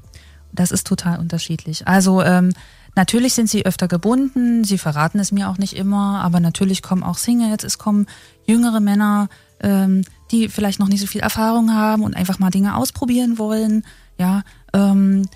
Das 0.51 0.71
ist 0.71 0.87
total 0.87 1.19
unterschiedlich. 1.19 1.87
Also 1.87 2.21
ähm, 2.21 2.51
natürlich 2.95 3.33
sind 3.33 3.49
sie 3.49 3.65
öfter 3.65 3.87
gebunden, 3.87 4.63
sie 4.63 4.77
verraten 4.77 5.19
es 5.19 5.31
mir 5.31 5.49
auch 5.49 5.57
nicht 5.57 5.75
immer, 5.75 6.21
aber 6.21 6.39
natürlich 6.39 6.81
kommen 6.81 7.03
auch 7.03 7.17
Singles, 7.17 7.63
es 7.63 7.77
kommen 7.77 8.07
jüngere 8.45 8.79
Männer, 8.79 9.29
ähm, 9.61 10.03
die 10.31 10.49
vielleicht 10.49 10.79
noch 10.79 10.87
nicht 10.87 11.01
so 11.01 11.07
viel 11.07 11.21
Erfahrung 11.21 11.73
haben 11.73 12.03
und 12.03 12.15
einfach 12.15 12.39
mal 12.39 12.49
Dinge 12.49 12.75
ausprobieren 12.75 13.37
wollen. 13.37 13.85
Ja, 14.17 14.43
ähm, 14.73 15.27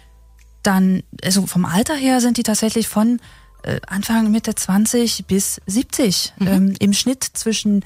dann, 0.63 1.03
also 1.23 1.45
vom 1.45 1.65
Alter 1.65 1.95
her 1.95 2.21
sind 2.21 2.37
die 2.37 2.43
tatsächlich 2.43 2.87
von 2.87 3.19
äh, 3.63 3.79
Anfang 3.87 4.31
Mitte 4.31 4.55
20 4.55 5.25
bis 5.25 5.61
70. 5.67 6.33
Ähm, 6.39 6.73
Im 6.79 6.93
Schnitt 6.93 7.23
zwischen 7.23 7.83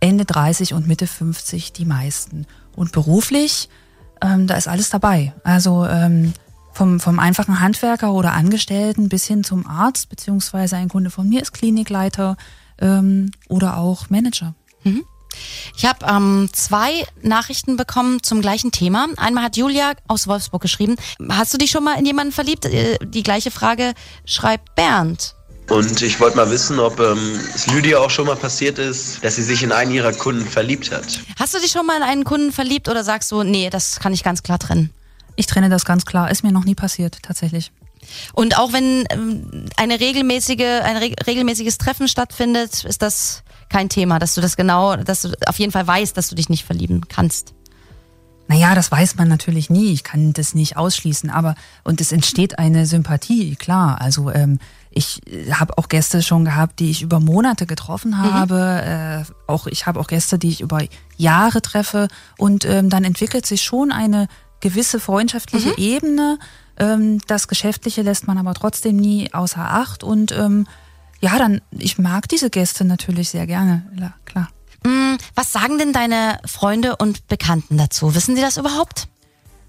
Ende 0.00 0.24
30 0.24 0.74
und 0.74 0.86
Mitte 0.86 1.06
50 1.06 1.72
die 1.72 1.84
meisten. 1.84 2.46
Und 2.74 2.92
beruflich, 2.92 3.68
ähm, 4.20 4.46
da 4.46 4.56
ist 4.56 4.68
alles 4.68 4.90
dabei. 4.90 5.32
Also 5.44 5.86
ähm, 5.86 6.32
vom, 6.76 7.00
vom 7.00 7.18
einfachen 7.18 7.60
Handwerker 7.60 8.12
oder 8.12 8.32
Angestellten 8.32 9.08
bis 9.08 9.24
hin 9.24 9.42
zum 9.44 9.66
Arzt, 9.66 10.08
beziehungsweise 10.10 10.76
ein 10.76 10.88
Kunde 10.88 11.10
von 11.10 11.28
mir 11.28 11.40
ist 11.42 11.52
Klinikleiter 11.52 12.36
ähm, 12.80 13.30
oder 13.48 13.78
auch 13.78 14.10
Manager. 14.10 14.54
Ich 15.76 15.84
habe 15.84 16.06
ähm, 16.06 16.48
zwei 16.52 17.04
Nachrichten 17.22 17.76
bekommen 17.76 18.22
zum 18.22 18.40
gleichen 18.40 18.70
Thema. 18.70 19.08
Einmal 19.16 19.44
hat 19.44 19.56
Julia 19.56 19.94
aus 20.06 20.28
Wolfsburg 20.28 20.62
geschrieben. 20.62 20.96
Hast 21.28 21.52
du 21.52 21.58
dich 21.58 21.70
schon 21.70 21.82
mal 21.82 21.98
in 21.98 22.06
jemanden 22.06 22.32
verliebt? 22.32 22.66
Äh, 22.66 22.98
Die 23.04 23.22
gleiche 23.22 23.50
Frage 23.50 23.94
schreibt 24.24 24.74
Bernd. 24.76 25.34
Und 25.68 26.00
ich 26.02 26.20
wollte 26.20 26.36
mal 26.36 26.48
wissen, 26.50 26.78
ob 26.78 27.00
ähm, 27.00 27.40
es 27.54 27.66
Lydia 27.66 27.98
auch 27.98 28.10
schon 28.10 28.26
mal 28.26 28.36
passiert 28.36 28.78
ist, 28.78 29.24
dass 29.24 29.34
sie 29.34 29.42
sich 29.42 29.64
in 29.64 29.72
einen 29.72 29.90
ihrer 29.90 30.12
Kunden 30.12 30.46
verliebt 30.46 30.92
hat. 30.92 31.18
Hast 31.38 31.54
du 31.54 31.58
dich 31.58 31.72
schon 31.72 31.86
mal 31.86 31.96
in 31.96 32.04
einen 32.04 32.24
Kunden 32.24 32.52
verliebt 32.52 32.88
oder 32.88 33.02
sagst 33.02 33.32
du, 33.32 33.42
nee, 33.42 33.68
das 33.68 33.98
kann 33.98 34.12
ich 34.12 34.22
ganz 34.22 34.44
klar 34.44 34.60
trennen? 34.60 34.90
Ich 35.36 35.46
trenne 35.46 35.68
das 35.68 35.84
ganz 35.84 36.04
klar. 36.04 36.30
Ist 36.30 36.42
mir 36.42 36.52
noch 36.52 36.64
nie 36.64 36.74
passiert, 36.74 37.18
tatsächlich. 37.22 37.72
Und 38.32 38.58
auch 38.58 38.72
wenn 38.72 39.04
ähm, 39.10 39.66
eine 39.76 40.00
regelmäßige, 40.00 40.82
ein 40.82 40.96
re 40.96 41.14
regelmäßiges 41.26 41.78
Treffen 41.78 42.08
stattfindet, 42.08 42.84
ist 42.84 43.02
das 43.02 43.42
kein 43.68 43.88
Thema, 43.88 44.18
dass 44.18 44.34
du 44.34 44.40
das 44.40 44.56
genau, 44.56 44.96
dass 44.96 45.22
du 45.22 45.32
auf 45.46 45.58
jeden 45.58 45.72
Fall 45.72 45.86
weißt, 45.86 46.16
dass 46.16 46.28
du 46.28 46.34
dich 46.34 46.48
nicht 46.48 46.64
verlieben 46.64 47.08
kannst. 47.08 47.54
Naja, 48.48 48.76
das 48.76 48.92
weiß 48.92 49.16
man 49.16 49.26
natürlich 49.28 49.70
nie. 49.70 49.92
Ich 49.92 50.04
kann 50.04 50.32
das 50.32 50.54
nicht 50.54 50.76
ausschließen, 50.76 51.30
aber 51.30 51.56
und 51.82 52.00
es 52.00 52.12
entsteht 52.12 52.60
eine 52.60 52.86
Sympathie, 52.86 53.56
klar. 53.56 54.00
Also 54.00 54.30
ähm, 54.30 54.60
ich 54.90 55.20
habe 55.50 55.76
auch 55.76 55.88
Gäste 55.88 56.22
schon 56.22 56.44
gehabt, 56.44 56.78
die 56.78 56.90
ich 56.90 57.02
über 57.02 57.18
Monate 57.18 57.66
getroffen 57.66 58.22
habe. 58.22 59.24
Äh, 59.28 59.50
auch 59.50 59.66
ich 59.66 59.86
habe 59.86 59.98
auch 59.98 60.06
Gäste, 60.06 60.38
die 60.38 60.48
ich 60.48 60.60
über 60.60 60.80
Jahre 61.16 61.60
treffe 61.60 62.06
und 62.38 62.64
ähm, 62.64 62.88
dann 62.88 63.02
entwickelt 63.02 63.46
sich 63.46 63.62
schon 63.62 63.90
eine 63.90 64.28
gewisse 64.60 65.00
freundschaftliche 65.00 65.76
Ebene. 65.78 66.38
Ähm, 66.78 67.20
das 67.26 67.48
Geschäftliche 67.48 68.02
lässt 68.02 68.26
man 68.26 68.38
aber 68.38 68.54
trotzdem 68.54 68.96
nie 68.96 69.32
außer 69.32 69.60
Acht 69.60 70.04
und 70.04 70.32
ähm, 70.32 70.66
ja, 71.20 71.38
dann 71.38 71.62
ich 71.70 71.98
mag 71.98 72.28
diese 72.28 72.50
Gäste 72.50 72.84
natürlich 72.84 73.30
sehr 73.30 73.46
gerne, 73.46 73.90
ja, 73.98 74.12
klar. 74.24 74.48
Mm, 74.84 75.16
Was 75.34 75.52
sagen 75.52 75.78
denn 75.78 75.92
deine 75.92 76.38
Freunde 76.44 76.96
und 76.96 77.26
Bekannten 77.28 77.78
dazu? 77.78 78.14
Wissen 78.14 78.34
die 78.34 78.42
das 78.42 78.56
überhaupt? 78.58 79.08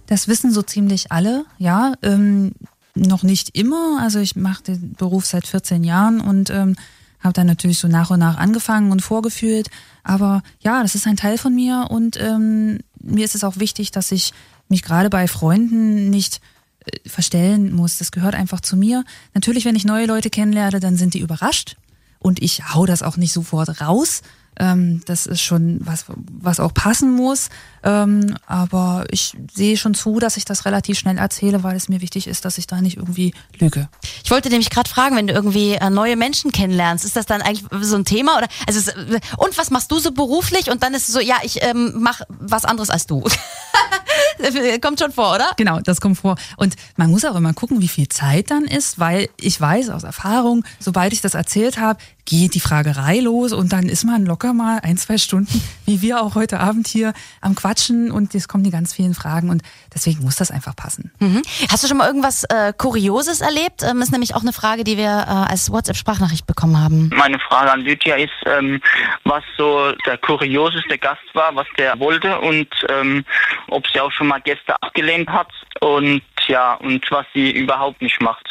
Das 0.07 0.27
wissen 0.27 0.51
so 0.51 0.61
ziemlich 0.61 1.11
alle, 1.11 1.45
ja. 1.57 1.93
Ähm, 2.01 2.53
noch 2.95 3.23
nicht 3.23 3.57
immer. 3.57 3.99
Also 4.01 4.19
ich 4.19 4.35
mache 4.35 4.63
den 4.63 4.93
Beruf 4.93 5.25
seit 5.25 5.47
14 5.47 5.83
Jahren 5.83 6.19
und 6.19 6.49
ähm, 6.49 6.75
habe 7.19 7.33
dann 7.33 7.47
natürlich 7.47 7.79
so 7.79 7.87
nach 7.87 8.09
und 8.09 8.19
nach 8.19 8.37
angefangen 8.37 8.91
und 8.91 9.01
vorgeführt. 9.01 9.69
Aber 10.03 10.41
ja, 10.59 10.81
das 10.81 10.95
ist 10.95 11.07
ein 11.07 11.17
Teil 11.17 11.37
von 11.37 11.53
mir 11.53 11.87
und 11.89 12.19
ähm, 12.19 12.79
mir 12.99 13.25
ist 13.25 13.35
es 13.35 13.43
auch 13.43 13.57
wichtig, 13.57 13.91
dass 13.91 14.11
ich 14.11 14.33
mich 14.69 14.83
gerade 14.83 15.09
bei 15.09 15.27
Freunden 15.27 16.09
nicht 16.09 16.41
äh, 16.85 17.09
verstellen 17.09 17.73
muss. 17.73 17.97
Das 17.97 18.11
gehört 18.11 18.35
einfach 18.35 18.61
zu 18.61 18.77
mir. 18.77 19.03
Natürlich, 19.33 19.65
wenn 19.65 19.75
ich 19.75 19.85
neue 19.85 20.05
Leute 20.05 20.29
kennenlerne, 20.29 20.79
dann 20.79 20.97
sind 20.97 21.13
die 21.13 21.19
überrascht 21.19 21.77
und 22.19 22.41
ich 22.41 22.73
hau 22.73 22.85
das 22.85 23.03
auch 23.03 23.17
nicht 23.17 23.33
sofort 23.33 23.81
raus. 23.81 24.21
Ähm, 24.59 25.01
das 25.05 25.25
ist 25.25 25.41
schon 25.41 25.79
was, 25.85 26.05
was 26.07 26.59
auch 26.59 26.73
passen 26.73 27.11
muss. 27.11 27.49
Ähm, 27.83 28.35
aber 28.45 29.05
ich 29.11 29.35
sehe 29.53 29.77
schon 29.77 29.93
zu, 29.93 30.19
dass 30.19 30.37
ich 30.37 30.45
das 30.45 30.65
relativ 30.65 30.97
schnell 30.97 31.17
erzähle, 31.17 31.63
weil 31.63 31.75
es 31.75 31.89
mir 31.89 32.01
wichtig 32.01 32.27
ist, 32.27 32.45
dass 32.45 32.57
ich 32.57 32.67
da 32.67 32.81
nicht 32.81 32.97
irgendwie 32.97 33.33
lüge. 33.57 33.89
Ich 34.23 34.31
wollte 34.31 34.49
nämlich 34.49 34.69
gerade 34.69 34.89
fragen, 34.89 35.15
wenn 35.15 35.27
du 35.27 35.33
irgendwie 35.33 35.73
äh, 35.73 35.89
neue 35.89 36.15
Menschen 36.15 36.51
kennenlernst, 36.51 37.05
ist 37.05 37.15
das 37.15 37.25
dann 37.25 37.41
eigentlich 37.41 37.65
so 37.81 37.95
ein 37.95 38.05
Thema 38.05 38.37
oder 38.37 38.47
also 38.67 38.79
es, 38.79 38.93
und 39.37 39.57
was 39.57 39.69
machst 39.71 39.91
du 39.91 39.99
so 39.99 40.11
beruflich 40.11 40.69
und 40.69 40.83
dann 40.83 40.93
ist 40.93 41.07
es 41.07 41.13
so, 41.13 41.19
ja, 41.19 41.37
ich 41.43 41.63
ähm, 41.63 41.93
mach 41.97 42.21
was 42.27 42.65
anderes 42.65 42.89
als 42.89 43.05
du. 43.05 43.23
kommt 44.81 44.99
schon 44.99 45.11
vor, 45.11 45.35
oder? 45.35 45.51
Genau, 45.57 45.79
das 45.79 46.01
kommt 46.01 46.17
vor. 46.17 46.35
Und 46.57 46.75
man 46.95 47.09
muss 47.09 47.25
auch 47.25 47.35
immer 47.35 47.53
gucken, 47.53 47.81
wie 47.81 47.87
viel 47.87 48.07
Zeit 48.09 48.51
dann 48.51 48.63
ist, 48.63 48.99
weil 48.99 49.29
ich 49.39 49.59
weiß 49.59 49.89
aus 49.89 50.03
Erfahrung, 50.03 50.63
sobald 50.79 51.13
ich 51.13 51.21
das 51.21 51.33
erzählt 51.33 51.77
habe, 51.77 51.99
geht 52.25 52.55
die 52.55 52.59
Fragerei 52.59 53.19
los 53.19 53.53
und 53.53 53.71
dann 53.71 53.87
ist 53.87 54.03
man 54.03 54.25
locker 54.25 54.53
mal 54.53 54.79
ein, 54.79 54.97
zwei 54.97 55.17
Stunden, 55.17 55.61
wie 55.85 56.01
wir 56.01 56.21
auch 56.21 56.35
heute 56.35 56.59
Abend 56.59 56.87
hier 56.87 57.13
am 57.41 57.55
Quatschen 57.67 58.11
und 58.11 58.33
es 58.33 58.47
kommen 58.47 58.63
die 58.63 58.71
ganz 58.71 58.93
vielen 58.93 59.13
Fragen 59.13 59.49
und 59.49 59.61
deswegen 59.93 60.23
muss 60.23 60.37
das 60.37 60.51
einfach 60.51 60.75
passen. 60.75 61.11
Mhm. 61.19 61.41
Hast 61.69 61.83
du 61.83 61.87
schon 61.87 61.97
mal 61.97 62.07
irgendwas 62.07 62.45
äh, 62.45 62.71
Kurioses 62.77 63.41
erlebt? 63.41 63.83
Ähm, 63.83 64.01
ist 64.01 64.11
nämlich 64.11 64.35
auch 64.35 64.41
eine 64.41 64.53
Frage, 64.53 64.85
die 64.85 64.97
wir 64.97 65.03
äh, 65.05 65.51
als 65.51 65.69
WhatsApp-Sprachnachricht 65.69 66.47
bekommen 66.47 66.81
haben. 66.81 67.09
Meine 67.13 67.39
Frage 67.39 67.71
an 67.73 67.81
Lydia 67.81 68.15
ist, 68.15 68.31
ähm, 68.45 68.81
was 69.25 69.43
so 69.57 69.91
der 70.05 70.17
kurioseste 70.17 70.97
Gast 70.97 71.23
war, 71.33 71.53
was 71.55 71.67
der 71.77 71.99
wollte 71.99 72.39
und 72.39 72.67
ähm, 72.89 73.25
ob 73.67 73.85
sie 73.87 73.99
auch 73.99 74.11
schon 74.11 74.27
mal 74.27 74.39
Gäste 74.39 74.81
abgelehnt 74.81 75.29
hat 75.29 75.49
und 75.81 76.21
ja, 76.47 76.75
und 76.75 77.05
was 77.11 77.25
sie 77.33 77.51
überhaupt 77.51 78.01
nicht 78.01 78.21
macht. 78.21 78.47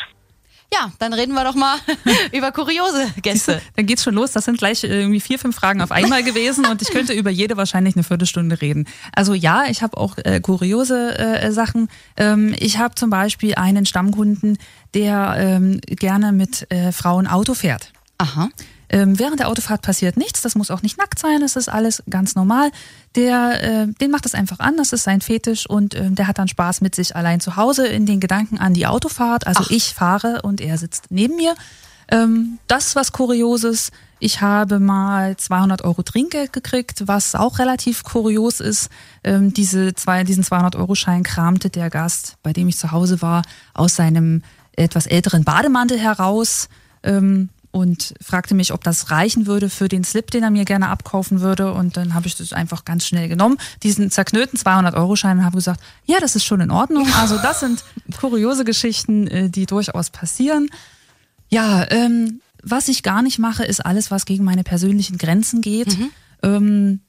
Ja, 0.73 0.91
dann 0.99 1.13
reden 1.13 1.33
wir 1.35 1.45
doch 1.45 1.55
mal 1.55 1.79
über 2.33 2.53
kuriose 2.53 3.07
Gäste. 3.23 3.63
Dann 3.77 3.87
geht's 3.87 4.03
schon 4.03 4.15
los. 4.15 4.33
Das 4.33 4.45
sind 4.45 4.59
gleich 4.59 4.83
irgendwie 4.85 5.21
vier, 5.21 5.39
fünf 5.39 5.57
Fragen 5.57 5.81
auf 5.81 5.93
einmal 5.93 6.23
gewesen 6.23 6.67
und 6.67 6.83
ich 6.83 6.91
könnte 6.91 7.13
über 7.13 7.31
jede 7.31 7.57
wahrscheinlich 7.57 7.95
eine 7.95 8.03
Viertelstunde 8.03 8.61
reden. 8.61 8.87
Also 9.15 9.35
ja, 9.35 9.67
ich 9.69 9.83
habe 9.83 9.97
auch 9.97 10.19
äh, 10.19 10.41
kuriose 10.41 11.19
äh, 11.19 11.53
Sachen. 11.53 11.89
Ähm, 12.17 12.55
ich 12.59 12.79
habe 12.79 12.95
zum 12.95 13.11
Beispiel 13.11 13.55
einen 13.55 13.87
Stammkunden, 13.87 14.59
der 14.95 15.37
ähm, 15.39 15.81
gerne 15.87 16.33
mit 16.33 16.71
äh, 16.71 16.91
Frauen 16.93 17.27
Auto 17.27 17.55
fährt. 17.55 17.93
Aha. 18.19 18.49
Ähm, 18.89 19.19
während 19.19 19.41
der 19.41 19.49
Autofahrt 19.49 19.83
passiert 19.83 20.17
nichts, 20.17 20.43
das 20.43 20.55
muss 20.55 20.71
auch 20.71 20.83
nicht 20.83 20.99
nackt 20.99 21.19
sein, 21.19 21.41
das 21.41 21.57
ist 21.57 21.69
alles 21.69 22.03
ganz 22.09 22.35
normal. 22.35 22.71
Der, 23.17 23.63
äh, 23.63 23.87
den 23.89 24.11
macht 24.11 24.25
das 24.25 24.35
einfach 24.35 24.61
an, 24.61 24.77
das 24.77 24.93
ist 24.93 25.05
sein 25.05 25.21
Fetisch 25.21 25.69
und 25.69 25.95
äh, 25.95 26.11
der 26.11 26.29
hat 26.29 26.39
dann 26.39 26.49
Spaß 26.49 26.81
mit 26.81 26.95
sich 26.95 27.17
allein 27.17 27.41
zu 27.41 27.57
Hause 27.57 27.87
in 27.87 28.07
den 28.07 28.21
Gedanken 28.21 28.59
an 28.59 28.75
die 28.75 28.87
Autofahrt. 28.87 29.47
Also 29.47 29.65
Ach. 29.65 29.71
ich 29.71 29.95
fahre 29.95 30.43
und 30.43 30.61
er 30.61 30.79
sitzt 30.79 31.07
neben 31.11 31.37
mir. 31.37 31.55
Ähm, 32.09 32.59
das 32.69 32.89
ist 32.89 32.97
was 32.97 33.13
Kurioses. 33.13 33.91
Ich 34.19 34.41
habe 34.41 34.79
mal 34.79 35.37
200 35.37 35.83
Euro 35.83 36.03
Trinkgeld 36.03 36.53
gekriegt, 36.53 37.03
was 37.07 37.35
auch 37.35 37.59
relativ 37.59 38.03
kurios 38.03 38.61
ist. 38.61 38.89
Ähm, 39.25 39.53
diese 39.53 39.95
zwei, 39.95 40.25
diesen 40.25 40.43
200-Euro-Schein 40.43 41.23
kramte 41.23 41.69
der 41.69 41.91
Gast, 41.91 42.37
bei 42.43 42.53
dem 42.53 42.69
ich 42.69 42.79
zu 42.79 42.93
Hause 42.93 43.21
war, 43.21 43.43
aus 43.75 43.97
seinem 43.97 44.43
etwas 44.75 45.07
älteren 45.07 45.45
Bademantel 45.45 45.99
heraus. 45.99 46.69
Ähm, 47.03 47.51
und 47.77 48.15
fragte 48.23 48.55
mich, 48.55 48.73
ob 48.73 48.83
das 48.85 49.11
reichen 49.11 49.47
würde 49.47 49.69
für 49.69 49.87
den 49.87 50.03
Slip, 50.03 50.31
den 50.31 50.43
er 50.43 50.51
mir 50.51 50.65
gerne 50.65 50.89
abkaufen 50.89 51.43
würde. 51.43 51.75
Und 51.75 51.99
dann 51.99 52.15
habe 52.15 52.27
ich 52.27 52.35
das 52.35 52.55
einfach 52.55 52.87
ganz 52.87 53.07
schnell 53.07 53.29
genommen, 53.29 53.59
diesen 53.83 54.11
zerknüllten 54.11 54.59
200-Euro-Schein 54.59 55.41
und 55.41 55.45
habe 55.45 55.57
gesagt, 55.57 55.83
ja, 56.07 56.19
das 56.19 56.37
ist 56.37 56.45
schon 56.45 56.61
in 56.63 56.71
Ordnung. 56.71 57.07
Also 57.17 57.39
das 57.39 57.61
sind 57.61 57.85
kuriose 58.19 58.65
Geschichten, 58.65 59.27
äh, 59.27 59.51
die 59.51 59.67
durchaus 59.67 60.11
passieren. 60.11 60.69
Ja, 61.49 61.91
ähm, 61.91 62.41
was 62.63 62.89
ich 62.89 63.03
gar 63.03 63.21
nicht 63.21 63.39
mache, 63.39 63.65
ist 63.65 63.85
alles, 63.85 64.11
was 64.11 64.27
gegen 64.27 64.45
meine 64.45 64.63
persönlichen 64.63 65.19
Grenzen 65.19 65.61
geht. 65.61 65.99
Mhm. 65.99 66.11
Ähm, 66.43 67.01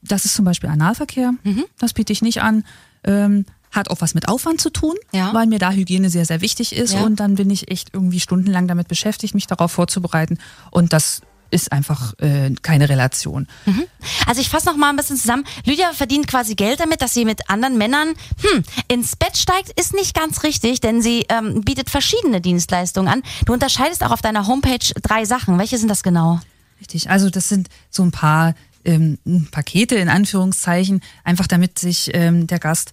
das 0.00 0.24
ist 0.24 0.34
zum 0.34 0.44
Beispiel 0.44 0.70
Analverkehr. 0.70 1.32
Mhm. 1.44 1.64
Das 1.78 1.92
biete 1.92 2.12
ich 2.12 2.22
nicht 2.22 2.42
an. 2.42 2.64
Ähm, 3.04 3.44
hat 3.70 3.90
auch 3.90 4.00
was 4.00 4.14
mit 4.14 4.28
Aufwand 4.28 4.60
zu 4.60 4.70
tun, 4.70 4.96
Ja. 5.12 5.32
weil 5.34 5.46
mir 5.46 5.58
da 5.58 5.70
Hygiene 5.70 6.10
sehr, 6.10 6.24
sehr 6.24 6.40
wichtig 6.40 6.74
ist. 6.74 6.94
Ja. 6.94 7.02
Und 7.02 7.20
dann 7.20 7.34
bin 7.36 7.50
ich 7.50 7.70
echt 7.70 7.90
irgendwie 7.92 8.20
stundenlang 8.20 8.66
damit 8.68 8.88
beschäftigt, 8.88 9.34
mich 9.34 9.46
darauf 9.46 9.72
vorzubereiten. 9.72 10.38
Und 10.70 10.92
das 10.92 11.20
ist 11.50 11.72
einfach 11.72 12.12
äh, 12.18 12.50
keine 12.60 12.90
Relation. 12.90 13.46
Also 14.26 14.40
ich 14.40 14.50
fasse 14.50 14.66
noch 14.66 14.76
mal 14.76 14.90
ein 14.90 14.96
bisschen 14.96 15.16
zusammen. 15.16 15.44
Lydia 15.64 15.92
verdient 15.94 16.28
quasi 16.28 16.54
Geld 16.54 16.80
damit, 16.80 17.00
dass 17.00 17.14
sie 17.14 17.24
mit 17.24 17.48
anderen 17.48 17.78
Männern 17.78 18.08
hm, 18.42 18.62
ins 18.88 19.16
Bett 19.16 19.36
steigt, 19.36 19.70
ist 19.80 19.94
nicht 19.94 20.14
ganz 20.14 20.42
richtig, 20.42 20.80
denn 20.80 21.00
sie 21.00 21.24
ähm, 21.30 21.62
bietet 21.62 21.88
verschiedene 21.88 22.42
Dienstleistungen 22.42 23.10
an. 23.10 23.22
Du 23.46 23.54
unterscheidest 23.54 24.04
auch 24.04 24.10
auf 24.10 24.20
deiner 24.20 24.46
Homepage 24.46 24.92
drei 25.02 25.24
Sachen. 25.24 25.58
Welche 25.58 25.78
sind 25.78 25.88
das 25.88 26.02
genau? 26.02 26.38
Richtig. 26.80 27.08
Also 27.08 27.30
das 27.30 27.48
sind 27.48 27.68
so 27.88 28.02
ein 28.02 28.10
paar 28.10 28.54
ähm, 28.84 29.18
Pakete 29.50 29.94
in 29.96 30.10
Anführungszeichen, 30.10 31.00
einfach 31.24 31.46
damit 31.46 31.78
sich 31.78 32.10
ähm, 32.12 32.46
der 32.46 32.58
Gast 32.58 32.92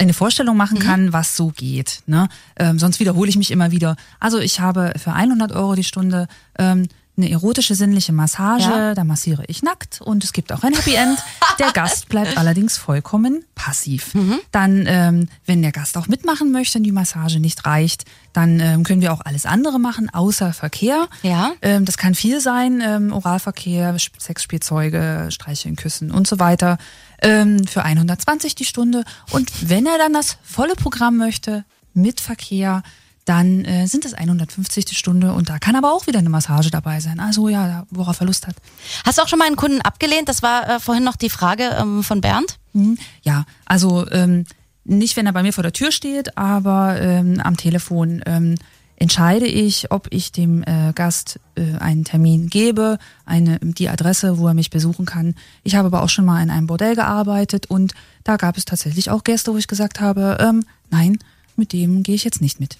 eine 0.00 0.12
Vorstellung 0.14 0.56
machen 0.56 0.78
kann, 0.78 1.12
was 1.12 1.36
so 1.36 1.48
geht. 1.48 2.02
Ne? 2.06 2.28
Ähm, 2.56 2.78
sonst 2.78 3.00
wiederhole 3.00 3.28
ich 3.28 3.36
mich 3.36 3.50
immer 3.50 3.70
wieder. 3.70 3.96
Also 4.18 4.38
ich 4.38 4.60
habe 4.60 4.94
für 4.96 5.12
100 5.12 5.52
Euro 5.52 5.74
die 5.74 5.84
Stunde 5.84 6.26
ähm, 6.58 6.88
eine 7.16 7.30
erotische 7.30 7.74
sinnliche 7.74 8.12
Massage, 8.14 8.70
Ja. 8.70 8.94
da 8.94 9.04
massiere 9.04 9.44
ich 9.48 9.62
nackt 9.62 10.00
und 10.00 10.24
es 10.24 10.32
gibt 10.32 10.52
auch 10.54 10.62
ein 10.62 10.72
Happy 10.72 10.94
End. 10.94 11.18
Der 11.58 11.70
Gast 11.72 12.08
bleibt 12.08 12.38
allerdings 12.38 12.78
vollkommen 12.78 13.44
passiv. 13.54 14.12
Dann, 14.52 14.84
ähm, 14.86 15.28
wenn 15.44 15.60
der 15.60 15.72
Gast 15.72 15.98
auch 15.98 16.08
mitmachen 16.08 16.50
möchte 16.50 16.78
und 16.78 16.84
die 16.84 16.92
Massage 16.92 17.38
nicht 17.38 17.66
reicht, 17.66 18.04
dann 18.32 18.58
ähm, 18.60 18.84
können 18.84 19.02
wir 19.02 19.12
auch 19.12 19.20
alles 19.22 19.44
andere 19.44 19.78
machen, 19.78 20.08
außer 20.08 20.54
Verkehr. 20.54 21.08
Ja. 21.22 21.50
Ähm, 21.60 21.84
das 21.84 21.98
kann 21.98 22.14
viel 22.14 22.40
sein, 22.40 22.80
ähm, 22.82 23.12
Oralverkehr, 23.12 23.96
Sp- 24.00 24.16
Sexspielzeuge, 24.18 25.28
Streicheln, 25.30 25.76
Küssen 25.76 26.10
und 26.10 26.26
so 26.26 26.38
weiter. 26.38 26.78
Ähm, 27.22 27.66
für 27.66 27.82
120 27.84 28.54
die 28.54 28.64
Stunde. 28.64 29.04
Und 29.30 29.68
wenn 29.68 29.86
er 29.86 29.98
dann 29.98 30.12
das 30.12 30.38
volle 30.42 30.74
Programm 30.74 31.16
möchte, 31.16 31.64
mit 31.94 32.20
Verkehr, 32.20 32.82
dann 33.24 33.64
äh, 33.64 33.86
sind 33.86 34.04
es 34.04 34.14
150 34.14 34.84
die 34.86 34.94
Stunde 34.94 35.32
und 35.32 35.50
da 35.50 35.58
kann 35.58 35.76
aber 35.76 35.92
auch 35.92 36.06
wieder 36.06 36.18
eine 36.18 36.30
Massage 36.30 36.70
dabei 36.70 37.00
sein. 37.00 37.20
Also 37.20 37.48
ja, 37.48 37.86
worauf 37.90 38.20
er 38.20 38.26
Lust 38.26 38.46
hat. 38.46 38.56
Hast 39.04 39.18
du 39.18 39.22
auch 39.22 39.28
schon 39.28 39.38
mal 39.38 39.46
einen 39.46 39.56
Kunden 39.56 39.80
abgelehnt? 39.82 40.28
Das 40.28 40.42
war 40.42 40.68
äh, 40.68 40.80
vorhin 40.80 41.04
noch 41.04 41.16
die 41.16 41.30
Frage 41.30 41.76
ähm, 41.78 42.02
von 42.02 42.20
Bernd. 42.20 42.58
Mhm. 42.72 42.98
Ja, 43.22 43.44
also 43.66 44.10
ähm, 44.10 44.46
nicht, 44.84 45.16
wenn 45.16 45.26
er 45.26 45.32
bei 45.32 45.42
mir 45.42 45.52
vor 45.52 45.62
der 45.62 45.72
Tür 45.72 45.92
steht, 45.92 46.36
aber 46.36 47.00
ähm, 47.00 47.40
am 47.40 47.56
Telefon 47.56 48.22
ähm, 48.26 48.56
entscheide 49.00 49.46
ich, 49.46 49.90
ob 49.90 50.06
ich 50.10 50.30
dem 50.30 50.62
äh, 50.62 50.92
Gast 50.94 51.40
äh, 51.56 51.78
einen 51.78 52.04
Termin 52.04 52.48
gebe, 52.48 52.98
eine 53.24 53.58
die 53.60 53.88
Adresse, 53.88 54.38
wo 54.38 54.46
er 54.46 54.54
mich 54.54 54.70
besuchen 54.70 55.06
kann. 55.06 55.34
Ich 55.64 55.74
habe 55.74 55.86
aber 55.86 56.02
auch 56.02 56.08
schon 56.08 56.26
mal 56.26 56.42
in 56.42 56.50
einem 56.50 56.68
Bordell 56.68 56.94
gearbeitet 56.94 57.66
und 57.66 57.94
da 58.22 58.36
gab 58.36 58.56
es 58.56 58.66
tatsächlich 58.66 59.10
auch 59.10 59.24
Gäste, 59.24 59.52
wo 59.52 59.56
ich 59.56 59.66
gesagt 59.66 60.00
habe, 60.00 60.38
ähm, 60.40 60.64
nein, 60.90 61.18
mit 61.56 61.72
dem 61.72 62.02
gehe 62.02 62.14
ich 62.14 62.24
jetzt 62.24 62.40
nicht 62.40 62.60
mit. 62.60 62.78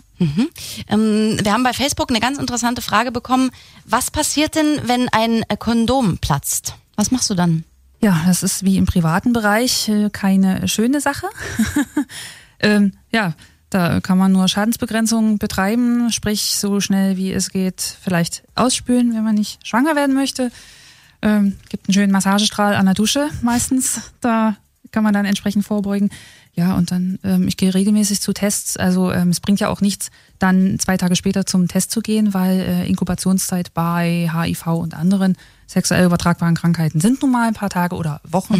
Ähm, 0.88 1.38
wir 1.42 1.52
haben 1.52 1.62
bei 1.62 1.72
Facebook 1.72 2.11
eine 2.11 2.20
ganz 2.20 2.38
interessante 2.38 2.83
Frage 2.83 3.11
bekommen. 3.11 3.50
Was 3.87 4.11
passiert 4.11 4.54
denn, 4.54 4.80
wenn 4.85 5.09
ein 5.09 5.42
äh, 5.48 5.56
Kondom 5.56 6.18
platzt? 6.18 6.74
Was 6.96 7.11
machst 7.11 7.30
du 7.30 7.35
dann? 7.35 7.64
Ja, 8.02 8.22
das 8.26 8.42
ist 8.42 8.64
wie 8.64 8.76
im 8.76 8.87
privaten 8.87 9.33
Bereich 9.33 9.88
äh, 9.88 10.11
keine 10.11 10.68
schöne 10.68 11.00
Sache. 11.00 11.26
ähm, 12.61 12.92
ja, 13.11 13.35
da 13.70 14.00
kann 14.00 14.18
man 14.18 14.33
nur 14.33 14.48
Schadensbegrenzung 14.48 15.38
betreiben, 15.38 16.11
sprich 16.11 16.56
so 16.59 16.80
schnell 16.80 17.16
wie 17.16 17.33
es 17.33 17.50
geht 17.50 17.80
vielleicht 17.80 18.42
ausspülen, 18.56 19.14
wenn 19.14 19.24
man 19.24 19.37
nicht 19.37 19.66
schwanger 19.66 19.94
werden 19.94 20.14
möchte. 20.14 20.50
Ähm, 21.22 21.56
gibt 21.68 21.88
einen 21.88 21.94
schönen 21.94 22.12
Massagestrahl 22.12 22.74
an 22.74 22.87
der 22.87 22.94
Dusche 22.94 23.28
meistens. 23.42 24.00
Da 24.20 24.56
kann 24.90 25.04
man 25.04 25.14
dann 25.14 25.24
entsprechend 25.24 25.64
vorbeugen. 25.64 26.11
Ja, 26.54 26.74
und 26.74 26.90
dann, 26.90 27.18
ähm, 27.22 27.46
ich 27.46 27.56
gehe 27.56 27.72
regelmäßig 27.72 28.20
zu 28.20 28.33
Tests. 28.33 28.76
Also 28.76 29.12
ähm, 29.12 29.30
es 29.30 29.38
bringt 29.40 29.61
ja 29.61 29.68
auch 29.68 29.80
nichts, 29.80 30.11
dann 30.40 30.78
zwei 30.80 30.96
Tage 30.96 31.14
später 31.14 31.46
zum 31.46 31.68
Test 31.68 31.92
zu 31.92 32.00
gehen, 32.00 32.35
weil 32.35 32.61
äh, 32.61 32.88
Inkubationszeit 32.88 33.72
bei 33.72 34.28
HIV 34.33 34.66
und 34.66 34.94
anderen 34.94 35.37
sexuell 35.68 36.06
übertragbaren 36.06 36.56
Krankheiten 36.56 37.00
sind 37.00 37.22
nun 37.22 37.30
mal 37.30 37.46
ein 37.46 37.54
paar 37.54 37.70
Tage 37.70 37.94
oder 37.94 38.20
Wochen. 38.24 38.54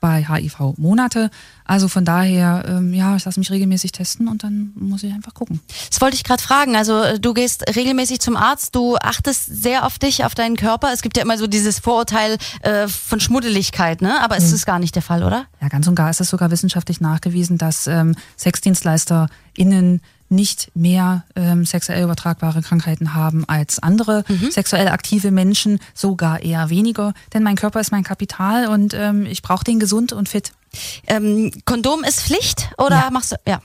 Bei 0.00 0.26
HIV 0.26 0.78
Monate. 0.78 1.30
Also 1.64 1.88
von 1.88 2.04
daher, 2.04 2.64
ähm, 2.66 2.94
ja, 2.94 3.16
ich 3.16 3.24
lasse 3.24 3.38
mich 3.38 3.50
regelmäßig 3.50 3.92
testen 3.92 4.28
und 4.28 4.42
dann 4.42 4.72
muss 4.74 5.02
ich 5.02 5.12
einfach 5.12 5.34
gucken. 5.34 5.60
Das 5.90 6.00
wollte 6.00 6.16
ich 6.16 6.24
gerade 6.24 6.42
fragen. 6.42 6.74
Also 6.74 7.02
äh, 7.02 7.20
du 7.20 7.34
gehst 7.34 7.64
regelmäßig 7.76 8.20
zum 8.20 8.36
Arzt, 8.36 8.74
du 8.74 8.96
achtest 8.96 9.46
sehr 9.62 9.84
auf 9.84 9.98
dich, 9.98 10.24
auf 10.24 10.34
deinen 10.34 10.56
Körper. 10.56 10.90
Es 10.92 11.02
gibt 11.02 11.16
ja 11.16 11.22
immer 11.22 11.38
so 11.38 11.46
dieses 11.46 11.78
Vorurteil 11.78 12.38
äh, 12.62 12.88
von 12.88 13.20
Schmuddeligkeit, 13.20 14.00
ne? 14.02 14.22
Aber 14.22 14.36
es 14.36 14.52
ist 14.52 14.66
gar 14.66 14.78
nicht 14.78 14.94
der 14.94 15.02
Fall, 15.02 15.22
oder? 15.22 15.44
Ja, 15.60 15.68
ganz 15.68 15.86
und 15.86 15.94
gar 15.94 16.10
ist 16.10 16.20
es 16.20 16.30
sogar 16.30 16.50
wissenschaftlich 16.50 17.00
nachgewiesen, 17.00 17.58
dass 17.58 17.86
ähm, 17.86 18.16
SexdienstleisterInnen 18.38 20.00
nicht 20.30 20.70
mehr 20.74 21.24
ähm, 21.36 21.64
sexuell 21.66 22.02
übertragbare 22.04 22.62
Krankheiten 22.62 23.14
haben 23.14 23.44
als 23.48 23.82
andere 23.82 24.24
sexuell 24.50 24.88
aktive 24.88 25.30
Menschen, 25.30 25.78
sogar 25.94 26.40
eher 26.42 26.70
weniger. 26.70 27.12
Denn 27.34 27.42
mein 27.42 27.56
Körper 27.56 27.80
ist 27.80 27.92
mein 27.92 28.04
Kapital 28.04 28.68
und 28.68 28.94
ähm, 28.94 29.26
ich 29.26 29.42
brauche 29.42 29.64
den 29.64 29.78
gesund 29.80 30.12
und 30.12 30.28
fit. 30.28 30.52
Ähm, 31.08 31.50
Kondom 31.64 32.04
ist 32.04 32.20
Pflicht 32.22 32.70
oder 32.78 32.96
Ja. 32.96 33.10
machst 33.10 33.32
du? 33.32 33.36
Ja. 33.46 33.60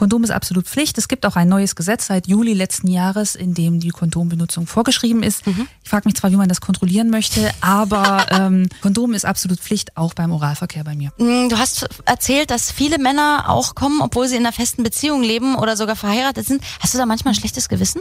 Kondom 0.00 0.24
ist 0.24 0.30
absolut 0.30 0.66
Pflicht. 0.66 0.96
Es 0.96 1.08
gibt 1.08 1.26
auch 1.26 1.36
ein 1.36 1.46
neues 1.46 1.76
Gesetz 1.76 2.06
seit 2.06 2.26
Juli 2.26 2.54
letzten 2.54 2.86
Jahres, 2.86 3.34
in 3.34 3.52
dem 3.52 3.80
die 3.80 3.90
Kondombenutzung 3.90 4.66
vorgeschrieben 4.66 5.22
ist. 5.22 5.42
Ich 5.82 5.90
frage 5.90 6.08
mich 6.08 6.14
zwar, 6.14 6.32
wie 6.32 6.36
man 6.36 6.48
das 6.48 6.62
kontrollieren 6.62 7.10
möchte, 7.10 7.50
aber 7.60 8.24
ähm, 8.30 8.70
Kondom 8.80 9.12
ist 9.12 9.26
absolut 9.26 9.60
Pflicht, 9.60 9.98
auch 9.98 10.14
beim 10.14 10.32
Oralverkehr 10.32 10.84
bei 10.84 10.94
mir. 10.96 11.10
Mm, 11.18 11.50
Du 11.50 11.58
hast 11.58 11.86
erzählt, 12.06 12.50
dass 12.50 12.72
viele 12.72 12.96
Männer 12.98 13.50
auch 13.50 13.74
kommen, 13.74 14.00
obwohl 14.00 14.26
sie 14.26 14.36
in 14.36 14.46
einer 14.46 14.54
festen 14.54 14.84
Beziehung 14.84 15.22
leben 15.22 15.54
oder 15.54 15.76
sogar 15.76 15.96
verheiratet 15.96 16.46
sind. 16.46 16.62
Hast 16.80 16.94
du 16.94 16.98
da 16.98 17.04
manchmal 17.04 17.34
ein 17.34 17.38
schlechtes 17.38 17.68
Gewissen? 17.68 18.00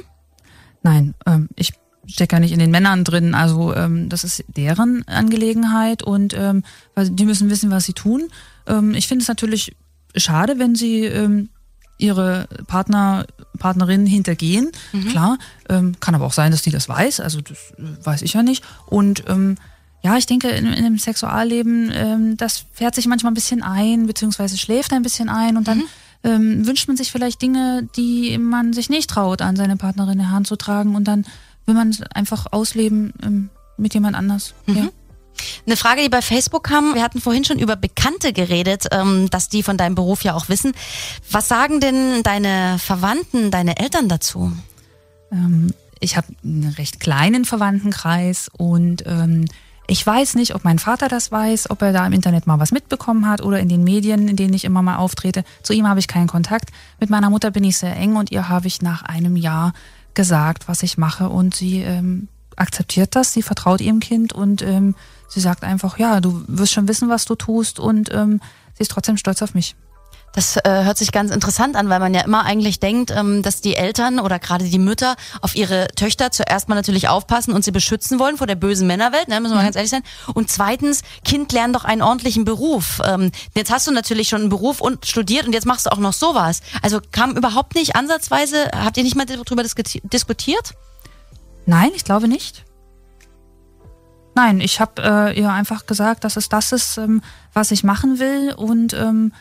Nein, 0.81 1.15
ähm, 1.25 1.49
ich 1.57 1.73
stecke 2.07 2.37
ja 2.37 2.39
nicht 2.39 2.53
in 2.53 2.59
den 2.59 2.71
Männern 2.71 3.03
drin. 3.03 3.35
Also 3.35 3.75
ähm, 3.75 4.07
das 4.07 4.23
ist 4.23 4.45
deren 4.47 5.05
Angelegenheit 5.05 6.01
und 6.01 6.33
ähm, 6.33 6.63
die 6.97 7.25
müssen 7.25 7.49
wissen, 7.49 7.71
was 7.71 7.83
sie 7.83 7.91
tun. 7.91 8.29
Ähm, 8.67 8.93
ich 8.93 9.09
finde 9.09 9.23
es 9.23 9.27
natürlich 9.27 9.75
schade, 10.15 10.59
wenn 10.59 10.75
sie 10.75 11.03
ähm, 11.03 11.49
ihre 11.99 12.47
Partner, 12.65 13.27
Partnerin 13.59 14.07
hintergehen. 14.07 14.71
Klar, 15.09 15.37
ähm, 15.69 15.99
kann 15.99 16.15
aber 16.15 16.25
auch 16.25 16.33
sein, 16.33 16.51
dass 16.51 16.63
die 16.63 16.71
das 16.71 16.89
weiß. 16.89 17.19
Also 17.19 17.41
das 17.41 17.73
äh, 17.77 18.05
weiß 18.05 18.21
ich 18.23 18.33
ja 18.33 18.41
nicht. 18.41 18.63
Und 18.87 19.25
ähm, 19.27 19.57
ja, 20.01 20.17
ich 20.17 20.25
denke, 20.25 20.49
in, 20.49 20.65
in 20.65 20.83
dem 20.83 20.97
Sexualleben, 20.97 21.91
ähm, 21.93 22.37
das 22.37 22.65
fährt 22.71 22.95
sich 22.95 23.05
manchmal 23.05 23.31
ein 23.31 23.35
bisschen 23.35 23.61
ein, 23.61 24.07
beziehungsweise 24.07 24.57
schläft 24.57 24.93
ein 24.93 25.03
bisschen 25.03 25.29
ein 25.29 25.57
und 25.57 25.67
dann 25.67 25.83
ähm, 26.23 26.65
wünscht 26.65 26.87
man 26.87 26.97
sich 26.97 27.11
vielleicht 27.11 27.41
Dinge, 27.41 27.87
die 27.95 28.37
man 28.37 28.73
sich 28.73 28.89
nicht 28.89 29.09
traut, 29.09 29.41
an 29.41 29.55
seine 29.55 29.77
Partnerin 29.77 30.13
in 30.13 30.19
der 30.19 30.31
Hand 30.31 30.47
zu 30.47 30.55
tragen 30.55 30.95
und 30.95 31.05
dann 31.05 31.25
will 31.65 31.75
man 31.75 31.89
es 31.89 32.01
einfach 32.01 32.47
ausleben 32.51 33.13
ähm, 33.23 33.49
mit 33.77 33.93
jemand 33.93 34.15
anders. 34.15 34.53
Ja. 34.67 34.89
Eine 35.65 35.77
Frage, 35.77 36.01
die 36.01 36.09
bei 36.09 36.21
Facebook 36.21 36.63
kam, 36.63 36.95
wir 36.95 37.03
hatten 37.03 37.21
vorhin 37.21 37.45
schon 37.45 37.59
über 37.59 37.75
Bekannte 37.75 38.33
geredet, 38.33 38.87
ähm, 38.91 39.29
dass 39.29 39.49
die 39.49 39.63
von 39.63 39.77
deinem 39.77 39.95
Beruf 39.95 40.23
ja 40.23 40.33
auch 40.33 40.49
wissen. 40.49 40.73
Was 41.31 41.47
sagen 41.47 41.79
denn 41.79 42.23
deine 42.23 42.77
Verwandten, 42.79 43.51
deine 43.51 43.77
Eltern 43.77 44.09
dazu? 44.09 44.51
Ähm, 45.31 45.73
ich 45.99 46.17
habe 46.17 46.27
einen 46.43 46.73
recht 46.77 46.99
kleinen 46.99 47.45
Verwandtenkreis 47.45 48.49
und 48.57 49.03
ähm, 49.05 49.45
ich 49.87 50.05
weiß 50.05 50.35
nicht, 50.35 50.53
ob 50.53 50.63
mein 50.63 50.77
Vater 50.77 51.07
das 51.07 51.31
weiß, 51.31 51.71
ob 51.71 51.81
er 51.81 51.91
da 51.91 52.05
im 52.05 52.13
Internet 52.13 52.45
mal 52.45 52.59
was 52.59 52.71
mitbekommen 52.71 53.27
hat 53.27 53.41
oder 53.41 53.59
in 53.59 53.69
den 53.69 53.83
Medien, 53.83 54.27
in 54.27 54.35
denen 54.35 54.53
ich 54.53 54.63
immer 54.63 54.83
mal 54.83 54.97
auftrete. 54.97 55.43
Zu 55.63 55.73
ihm 55.73 55.87
habe 55.87 55.99
ich 55.99 56.07
keinen 56.07 56.27
Kontakt. 56.27 56.69
Mit 56.99 57.09
meiner 57.09 57.31
Mutter 57.31 57.49
bin 57.49 57.63
ich 57.63 57.77
sehr 57.77 57.95
eng 57.95 58.15
und 58.15 58.31
ihr 58.31 58.49
habe 58.49 58.67
ich 58.67 58.83
nach 58.83 59.01
einem 59.01 59.35
Jahr 59.35 59.73
gesagt, 60.13 60.67
was 60.67 60.83
ich 60.83 60.99
mache 60.99 61.29
und 61.29 61.55
sie 61.55 61.81
ähm, 61.81 62.27
akzeptiert 62.59 63.15
das, 63.15 63.33
sie 63.33 63.41
vertraut 63.41 63.81
ihrem 63.81 63.99
Kind 63.99 64.33
und 64.33 64.61
ähm, 64.61 64.95
sie 65.27 65.39
sagt 65.39 65.63
einfach, 65.63 65.97
ja, 65.97 66.21
du 66.21 66.43
wirst 66.47 66.73
schon 66.73 66.87
wissen, 66.87 67.09
was 67.09 67.25
du 67.25 67.35
tust 67.35 67.79
und 67.79 68.13
ähm, 68.13 68.41
sie 68.75 68.81
ist 68.81 68.91
trotzdem 68.91 69.17
stolz 69.17 69.41
auf 69.41 69.53
mich. 69.53 69.75
Das 70.33 70.57
äh, 70.57 70.83
hört 70.83 70.97
sich 70.97 71.11
ganz 71.11 71.31
interessant 71.31 71.75
an, 71.75 71.89
weil 71.89 71.99
man 71.99 72.13
ja 72.13 72.21
immer 72.21 72.45
eigentlich 72.45 72.79
denkt, 72.79 73.09
ähm, 73.09 73.41
dass 73.41 73.61
die 73.61 73.75
Eltern 73.75 74.19
oder 74.19 74.37
gerade 74.37 74.65
die 74.65 74.77
Mütter 74.77 75.15
auf 75.41 75.55
ihre 75.55 75.87
Töchter 75.95 76.31
zuerst 76.31 76.69
mal 76.69 76.75
natürlich 76.75 77.07
aufpassen 77.07 77.51
und 77.51 77.63
sie 77.63 77.71
beschützen 77.71 78.19
wollen 78.19 78.37
vor 78.37 78.45
der 78.45 78.55
bösen 78.55 78.85
Männerwelt, 78.85 79.27
ne, 79.27 79.39
müssen 79.39 79.53
wir 79.53 79.57
mal 79.57 79.63
ganz 79.63 79.75
ehrlich 79.75 79.89
sein. 79.89 80.03
Und 80.35 80.51
zweitens, 80.51 81.01
Kind 81.25 81.51
lernt 81.51 81.75
doch 81.75 81.83
einen 81.83 82.03
ordentlichen 82.03 82.45
Beruf. 82.45 83.01
Ähm, 83.05 83.31
jetzt 83.55 83.71
hast 83.71 83.87
du 83.87 83.91
natürlich 83.91 84.29
schon 84.29 84.41
einen 84.41 84.49
Beruf 84.49 84.81
und 84.81 85.07
studiert 85.07 85.47
und 85.47 85.53
jetzt 85.53 85.65
machst 85.65 85.87
du 85.87 85.91
auch 85.91 85.97
noch 85.97 86.13
sowas. 86.13 86.61
Also 86.83 86.99
kam 87.11 87.35
überhaupt 87.35 87.73
nicht 87.73 87.95
ansatzweise, 87.95 88.69
habt 88.71 88.97
ihr 88.97 89.03
nicht 89.03 89.15
mal 89.15 89.25
darüber 89.25 89.63
diskuti- 89.63 90.07
diskutiert? 90.07 90.75
Nein, 91.65 91.91
ich 91.95 92.03
glaube 92.03 92.27
nicht. 92.27 92.65
Nein, 94.35 94.61
ich 94.61 94.79
habe 94.79 95.01
äh, 95.03 95.39
ihr 95.39 95.51
einfach 95.51 95.85
gesagt, 95.85 96.23
dass 96.23 96.37
es 96.37 96.49
das 96.49 96.71
ist, 96.71 96.97
ähm, 96.97 97.21
was 97.53 97.71
ich 97.71 97.83
machen 97.83 98.19
will. 98.19 98.53
Und 98.53 98.93
ähm, 98.93 99.33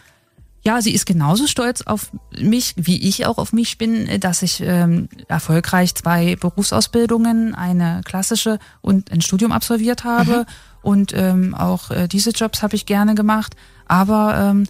ja, 0.62 0.82
sie 0.82 0.92
ist 0.92 1.06
genauso 1.06 1.46
stolz 1.46 1.82
auf 1.82 2.10
mich, 2.36 2.74
wie 2.76 3.08
ich 3.08 3.24
auch 3.26 3.38
auf 3.38 3.52
mich 3.52 3.78
bin, 3.78 4.20
dass 4.20 4.42
ich 4.42 4.60
ähm, 4.60 5.08
erfolgreich 5.28 5.94
zwei 5.94 6.36
Berufsausbildungen, 6.36 7.54
eine 7.54 8.00
klassische 8.04 8.58
und 8.80 9.12
ein 9.12 9.20
Studium 9.20 9.52
absolviert 9.52 10.04
habe. 10.04 10.46
Und 10.82 11.12
ähm, 11.14 11.54
auch 11.54 11.90
äh, 11.90 12.08
diese 12.08 12.30
Jobs 12.30 12.62
habe 12.62 12.74
ich 12.74 12.86
gerne 12.86 13.14
gemacht. 13.14 13.54
Aber 13.86 14.36
ähm, 14.36 14.66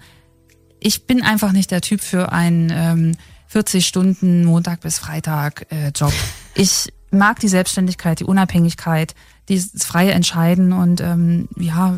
ich 0.78 1.06
bin 1.06 1.22
einfach 1.22 1.52
nicht 1.52 1.70
der 1.70 1.80
Typ 1.80 2.00
für 2.00 2.32
einen 2.32 2.70
ähm, 2.70 3.16
40 3.46 3.86
Stunden 3.86 4.44
Montag 4.44 4.80
bis 4.80 4.98
Freitag 4.98 5.66
äh, 5.70 5.88
Job. 5.94 6.12
Ich 6.54 6.92
mag 7.10 7.40
die 7.40 7.48
Selbstständigkeit, 7.48 8.20
die 8.20 8.24
Unabhängigkeit, 8.24 9.14
dieses 9.48 9.84
freie 9.84 10.12
Entscheiden 10.12 10.72
und 10.72 11.00
ähm, 11.00 11.48
ja, 11.56 11.96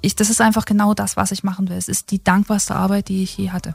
ich, 0.00 0.16
das 0.16 0.30
ist 0.30 0.40
einfach 0.40 0.64
genau 0.64 0.94
das, 0.94 1.16
was 1.16 1.30
ich 1.30 1.44
machen 1.44 1.68
will. 1.68 1.76
Es 1.76 1.88
ist 1.88 2.10
die 2.10 2.22
dankbarste 2.22 2.74
Arbeit, 2.74 3.08
die 3.08 3.22
ich 3.22 3.36
je 3.38 3.50
hatte. 3.50 3.74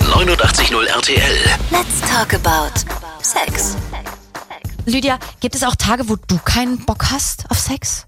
89.0 0.00 0.84
RTL. 0.86 1.36
Let's 1.70 2.00
talk 2.00 2.34
about 2.34 2.72
Sex. 3.22 3.76
Lydia, 4.86 5.18
gibt 5.40 5.54
es 5.54 5.62
auch 5.62 5.76
Tage, 5.76 6.08
wo 6.08 6.16
du 6.16 6.38
keinen 6.38 6.84
Bock 6.84 7.10
hast 7.10 7.50
auf 7.50 7.58
Sex? 7.58 8.06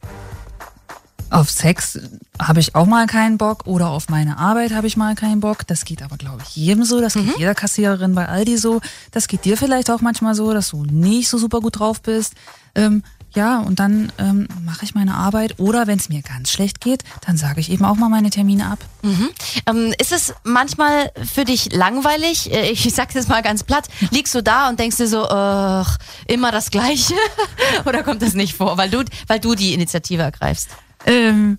Auf 1.36 1.50
Sex 1.50 1.98
habe 2.40 2.60
ich 2.60 2.74
auch 2.74 2.86
mal 2.86 3.06
keinen 3.06 3.36
Bock 3.36 3.66
oder 3.66 3.90
auf 3.90 4.08
meine 4.08 4.38
Arbeit 4.38 4.72
habe 4.72 4.86
ich 4.86 4.96
mal 4.96 5.14
keinen 5.14 5.40
Bock. 5.40 5.66
Das 5.66 5.84
geht 5.84 6.02
aber, 6.02 6.16
glaube 6.16 6.42
ich, 6.42 6.56
jedem 6.56 6.84
so. 6.84 6.98
Das 7.02 7.12
geht 7.12 7.38
jeder 7.38 7.54
Kassiererin 7.54 8.14
bei 8.14 8.26
Aldi 8.26 8.56
so. 8.56 8.80
Das 9.10 9.28
geht 9.28 9.44
dir 9.44 9.58
vielleicht 9.58 9.90
auch 9.90 10.00
manchmal 10.00 10.34
so, 10.34 10.54
dass 10.54 10.70
du 10.70 10.84
nicht 10.84 11.28
so 11.28 11.36
super 11.36 11.60
gut 11.60 11.78
drauf 11.78 12.00
bist. 12.00 12.32
Ähm, 12.74 13.02
ja, 13.34 13.58
und 13.58 13.80
dann 13.80 14.10
ähm, 14.16 14.48
mache 14.64 14.86
ich 14.86 14.94
meine 14.94 15.14
Arbeit. 15.14 15.58
Oder 15.58 15.86
wenn 15.86 15.98
es 15.98 16.08
mir 16.08 16.22
ganz 16.22 16.50
schlecht 16.50 16.80
geht, 16.80 17.04
dann 17.26 17.36
sage 17.36 17.60
ich 17.60 17.70
eben 17.70 17.84
auch 17.84 17.96
mal 17.96 18.08
meine 18.08 18.30
Termine 18.30 18.70
ab. 18.70 18.78
Mhm. 19.02 19.28
Ähm, 19.66 19.94
ist 20.00 20.12
es 20.12 20.32
manchmal 20.42 21.12
für 21.22 21.44
dich 21.44 21.70
langweilig? 21.70 22.50
Äh, 22.50 22.70
Ich 22.70 22.94
sag's 22.94 23.12
jetzt 23.12 23.28
mal 23.28 23.42
ganz 23.42 23.62
platt. 23.62 23.88
Liegst 24.10 24.34
du 24.34 24.42
da 24.42 24.70
und 24.70 24.80
denkst 24.80 24.96
dir 24.96 25.06
so, 25.08 25.28
ach, 25.28 25.98
immer 26.26 26.50
das 26.50 26.70
Gleiche? 26.70 27.12
Oder 27.84 28.02
kommt 28.02 28.22
das 28.22 28.32
nicht 28.32 28.54
vor, 28.56 28.78
weil 28.78 28.88
du, 28.88 29.04
weil 29.26 29.38
du 29.38 29.54
die 29.54 29.74
Initiative 29.74 30.22
ergreifst? 30.22 30.70
Ähm, 31.04 31.58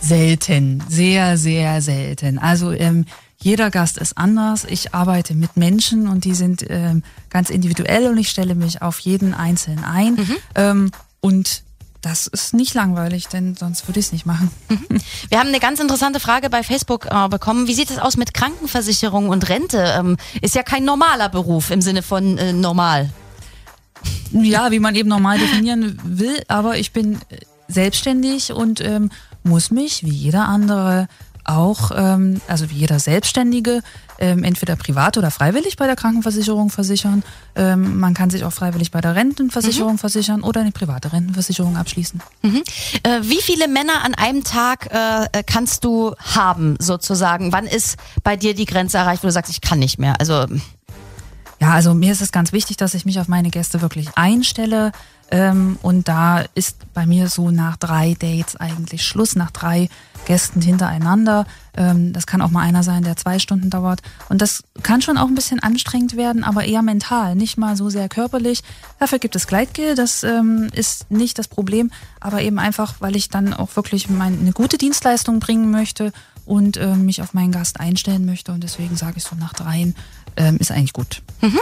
selten, 0.00 0.82
sehr, 0.88 1.38
sehr 1.38 1.80
selten. 1.80 2.38
Also 2.38 2.72
ähm, 2.72 3.06
jeder 3.38 3.70
Gast 3.70 3.98
ist 3.98 4.16
anders. 4.16 4.64
Ich 4.64 4.94
arbeite 4.94 5.34
mit 5.34 5.56
Menschen 5.56 6.08
und 6.08 6.24
die 6.24 6.34
sind 6.34 6.64
ähm, 6.68 7.02
ganz 7.30 7.50
individuell 7.50 8.08
und 8.08 8.18
ich 8.18 8.30
stelle 8.30 8.54
mich 8.54 8.82
auf 8.82 8.98
jeden 9.00 9.34
Einzelnen 9.34 9.84
ein. 9.84 10.16
Ähm, 10.54 10.90
und 11.20 11.62
das 12.00 12.26
ist 12.26 12.52
nicht 12.52 12.74
langweilig, 12.74 13.28
denn 13.28 13.54
sonst 13.54 13.88
würde 13.88 14.00
ich 14.00 14.06
es 14.06 14.12
nicht 14.12 14.26
machen. 14.26 14.50
Wir 15.30 15.38
haben 15.38 15.48
eine 15.48 15.60
ganz 15.60 15.80
interessante 15.80 16.20
Frage 16.20 16.50
bei 16.50 16.62
Facebook 16.62 17.06
äh, 17.10 17.28
bekommen. 17.28 17.66
Wie 17.66 17.74
sieht 17.74 17.90
es 17.90 17.98
aus 17.98 18.16
mit 18.16 18.34
Krankenversicherung 18.34 19.30
und 19.30 19.48
Rente? 19.48 19.94
Ähm, 19.98 20.16
ist 20.42 20.54
ja 20.54 20.62
kein 20.62 20.84
normaler 20.84 21.28
Beruf 21.28 21.70
im 21.70 21.80
Sinne 21.80 22.02
von 22.02 22.36
äh, 22.38 22.52
normal. 22.52 23.10
Ja, 24.32 24.70
wie 24.70 24.80
man 24.80 24.94
eben 24.94 25.08
normal 25.08 25.38
definieren 25.38 25.98
will, 26.04 26.42
aber 26.48 26.76
ich 26.76 26.92
bin 26.92 27.20
äh, 27.30 27.38
selbstständig 27.68 28.52
und 28.52 28.80
ähm, 28.80 29.10
muss 29.42 29.70
mich 29.70 30.04
wie 30.04 30.10
jeder 30.10 30.46
andere 30.46 31.08
auch, 31.44 31.90
ähm, 31.94 32.40
also 32.48 32.70
wie 32.70 32.76
jeder 32.76 32.98
Selbstständige, 32.98 33.82
ähm, 34.18 34.44
entweder 34.44 34.76
privat 34.76 35.18
oder 35.18 35.30
freiwillig 35.30 35.76
bei 35.76 35.86
der 35.86 35.96
Krankenversicherung 35.96 36.70
versichern. 36.70 37.22
Ähm, 37.54 37.98
man 37.98 38.14
kann 38.14 38.30
sich 38.30 38.44
auch 38.44 38.52
freiwillig 38.52 38.90
bei 38.90 39.00
der 39.00 39.14
Rentenversicherung 39.14 39.98
versichern 39.98 40.42
oder 40.42 40.62
eine 40.62 40.72
private 40.72 41.12
Rentenversicherung 41.12 41.76
abschließen. 41.76 42.22
Mhm. 42.42 42.62
Äh, 43.02 43.20
wie 43.22 43.42
viele 43.42 43.68
Männer 43.68 44.04
an 44.04 44.14
einem 44.14 44.44
Tag 44.44 44.88
äh, 44.90 45.42
kannst 45.44 45.84
du 45.84 46.14
haben, 46.18 46.76
sozusagen? 46.78 47.52
Wann 47.52 47.66
ist 47.66 47.96
bei 48.22 48.36
dir 48.36 48.54
die 48.54 48.66
Grenze 48.66 48.98
erreicht, 48.98 49.22
wo 49.22 49.26
du 49.26 49.32
sagst, 49.32 49.50
ich 49.50 49.60
kann 49.60 49.78
nicht 49.78 49.98
mehr? 49.98 50.18
Also 50.20 50.46
Ja, 51.60 51.72
also 51.72 51.94
mir 51.94 52.12
ist 52.12 52.20
es 52.20 52.32
ganz 52.32 52.52
wichtig, 52.52 52.76
dass 52.76 52.94
ich 52.94 53.04
mich 53.04 53.20
auf 53.20 53.28
meine 53.28 53.50
Gäste 53.50 53.80
wirklich 53.80 54.08
einstelle. 54.16 54.92
Ähm, 55.30 55.78
und 55.82 56.08
da 56.08 56.44
ist 56.54 56.92
bei 56.94 57.06
mir 57.06 57.28
so 57.28 57.50
nach 57.50 57.76
drei 57.76 58.14
Dates 58.14 58.56
eigentlich 58.56 59.04
Schluss, 59.04 59.36
nach 59.36 59.50
drei 59.50 59.88
Gästen 60.26 60.60
hintereinander. 60.60 61.46
Ähm, 61.76 62.12
das 62.12 62.26
kann 62.26 62.40
auch 62.40 62.50
mal 62.50 62.62
einer 62.62 62.82
sein, 62.82 63.04
der 63.04 63.16
zwei 63.16 63.38
Stunden 63.38 63.70
dauert. 63.70 64.00
Und 64.28 64.42
das 64.42 64.62
kann 64.82 65.02
schon 65.02 65.18
auch 65.18 65.26
ein 65.26 65.34
bisschen 65.34 65.60
anstrengend 65.60 66.16
werden, 66.16 66.44
aber 66.44 66.64
eher 66.64 66.82
mental, 66.82 67.34
nicht 67.34 67.56
mal 67.56 67.76
so 67.76 67.90
sehr 67.90 68.08
körperlich. 68.08 68.62
Dafür 68.98 69.18
gibt 69.18 69.36
es 69.36 69.46
Gleitgel, 69.46 69.94
das 69.94 70.22
ähm, 70.22 70.68
ist 70.72 71.10
nicht 71.10 71.38
das 71.38 71.48
Problem, 71.48 71.90
aber 72.20 72.42
eben 72.42 72.58
einfach, 72.58 72.94
weil 73.00 73.16
ich 73.16 73.28
dann 73.28 73.54
auch 73.54 73.76
wirklich 73.76 74.08
mein, 74.08 74.40
eine 74.40 74.52
gute 74.52 74.78
Dienstleistung 74.78 75.40
bringen 75.40 75.70
möchte 75.70 76.12
und 76.46 76.76
ähm, 76.76 77.06
mich 77.06 77.22
auf 77.22 77.34
meinen 77.34 77.52
Gast 77.52 77.80
einstellen 77.80 78.24
möchte. 78.24 78.52
Und 78.52 78.62
deswegen 78.62 78.96
sage 78.96 79.14
ich 79.16 79.24
so 79.24 79.36
nach 79.36 79.52
dreien 79.52 79.94
ähm, 80.36 80.56
ist 80.58 80.70
eigentlich 80.70 80.92
gut. 80.92 81.22
Mhm. 81.40 81.60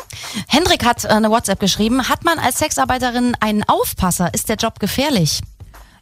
Hendrik 0.49 0.85
hat 0.85 1.05
äh, 1.05 1.09
eine 1.09 1.31
WhatsApp 1.31 1.61
geschrieben. 1.61 2.09
Hat 2.09 2.25
man 2.25 2.39
als 2.39 2.59
Sexarbeiterin 2.59 3.37
einen 3.41 3.65
Aufpasser? 3.65 4.33
Ist 4.35 4.49
der 4.49 4.57
Job 4.57 4.79
gefährlich? 4.81 5.41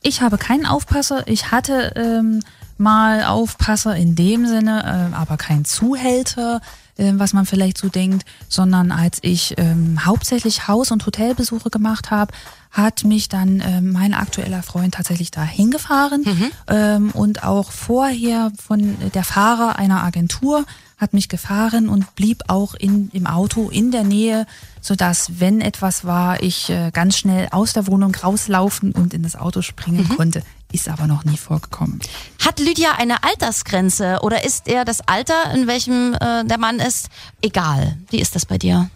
Ich 0.02 0.22
habe 0.22 0.38
keinen 0.38 0.66
Aufpasser. 0.66 1.26
Ich 1.26 1.50
hatte 1.50 1.92
ähm, 1.96 2.40
mal 2.78 3.24
Aufpasser 3.24 3.94
in 3.94 4.14
dem 4.14 4.46
Sinne, 4.46 5.10
äh, 5.12 5.14
aber 5.14 5.36
kein 5.36 5.64
Zuhälter, 5.66 6.60
äh, 6.96 7.12
was 7.16 7.34
man 7.34 7.44
vielleicht 7.44 7.76
so 7.76 7.88
denkt, 7.88 8.24
sondern 8.48 8.90
als 8.90 9.18
ich 9.20 9.54
ähm, 9.58 10.04
hauptsächlich 10.06 10.66
Haus- 10.66 10.90
und 10.90 11.04
Hotelbesuche 11.04 11.68
gemacht 11.68 12.10
habe, 12.10 12.32
hat 12.70 13.04
mich 13.04 13.28
dann 13.28 13.62
ähm, 13.64 13.92
mein 13.92 14.14
aktueller 14.14 14.62
Freund 14.62 14.94
tatsächlich 14.94 15.30
da 15.30 15.42
hingefahren 15.42 16.24
ähm, 16.68 17.10
und 17.10 17.42
auch 17.42 17.72
vorher 17.72 18.52
von 18.64 18.96
der 19.12 19.24
Fahrer 19.24 19.76
einer 19.76 20.02
Agentur 20.02 20.64
hat 21.00 21.14
mich 21.14 21.28
gefahren 21.28 21.88
und 21.88 22.14
blieb 22.14 22.44
auch 22.48 22.74
in, 22.74 23.08
im 23.12 23.26
Auto 23.26 23.70
in 23.70 23.90
der 23.90 24.04
Nähe, 24.04 24.46
sodass, 24.80 25.40
wenn 25.40 25.60
etwas 25.60 26.04
war, 26.04 26.42
ich 26.42 26.68
äh, 26.68 26.90
ganz 26.92 27.16
schnell 27.16 27.48
aus 27.50 27.72
der 27.72 27.86
Wohnung 27.86 28.14
rauslaufen 28.14 28.92
und 28.92 29.14
in 29.14 29.22
das 29.22 29.34
Auto 29.34 29.62
springen 29.62 30.08
konnte. 30.16 30.42
Ist 30.72 30.88
aber 30.88 31.06
noch 31.06 31.24
nie 31.24 31.36
vorgekommen. 31.36 32.00
Hat 32.44 32.60
Lydia 32.60 32.92
eine 32.96 33.24
Altersgrenze 33.24 34.20
oder 34.22 34.44
ist 34.44 34.68
er 34.68 34.84
das 34.84 35.00
Alter, 35.00 35.52
in 35.52 35.66
welchem 35.66 36.14
äh, 36.14 36.44
der 36.44 36.58
Mann 36.58 36.78
ist, 36.78 37.08
egal? 37.42 37.96
Wie 38.10 38.20
ist 38.20 38.36
das 38.36 38.46
bei 38.46 38.58
dir? 38.58 38.88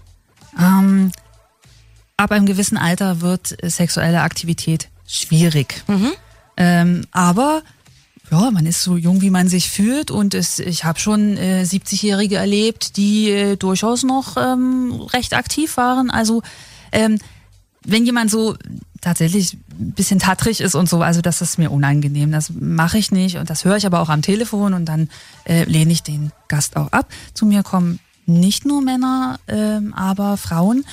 Ähm, 0.59 1.11
ab 2.17 2.31
einem 2.31 2.47
gewissen 2.47 2.77
Alter 2.77 3.23
wird 3.23 3.61
äh, 3.63 3.71
sexuelle 3.71 4.21
Aktivität 4.21 4.89
schwierig. 5.07 5.83
Ähm, 6.57 7.07
aber 7.11 7.63
ja, 8.31 8.51
man 8.51 8.67
ist 8.67 8.83
so 8.83 8.97
jung, 8.97 9.21
wie 9.21 9.31
man 9.31 9.49
sich 9.49 9.71
fühlt 9.71 10.11
und 10.11 10.35
es, 10.35 10.59
ich 10.59 10.85
habe 10.85 10.99
schon 10.99 11.37
äh, 11.37 11.63
70-Jährige 11.65 12.37
erlebt, 12.37 12.97
die 12.97 13.31
äh, 13.31 13.57
durchaus 13.57 14.03
noch 14.03 14.37
ähm, 14.37 14.93
recht 15.13 15.35
aktiv 15.35 15.77
waren. 15.77 16.11
Also 16.11 16.43
ähm, 16.93 17.19
wenn 17.85 18.07
jemand 18.07 18.31
so 18.31 18.57
tatsächlich 19.01 19.59
ein 19.79 19.93
bisschen 19.93 20.19
tattrig 20.19 20.61
ist 20.61 20.75
und 20.75 20.89
so, 20.89 21.03
also 21.03 21.21
das 21.21 21.43
ist 21.43 21.59
mir 21.59 21.71
unangenehm. 21.71 22.33
Das 22.33 22.51
mache 22.51 22.99
ich 22.99 23.11
nicht 23.11 23.37
und 23.37 23.51
das 23.51 23.65
höre 23.65 23.77
ich 23.77 23.87
aber 23.87 24.01
auch 24.01 24.09
am 24.09 24.23
Telefon 24.23 24.73
und 24.73 24.87
dann 24.87 25.11
äh, 25.45 25.65
lehne 25.65 25.93
ich 25.93 26.03
den 26.03 26.33
Gast 26.49 26.77
auch 26.77 26.91
ab. 26.93 27.09
Zu 27.35 27.45
mir 27.45 27.63
kommen 27.63 28.01
nicht 28.27 28.65
nur 28.65 28.81
Männer, 28.81 29.39
ähm, 29.47 29.93
aber 29.93 30.39
Frauen 30.39 30.87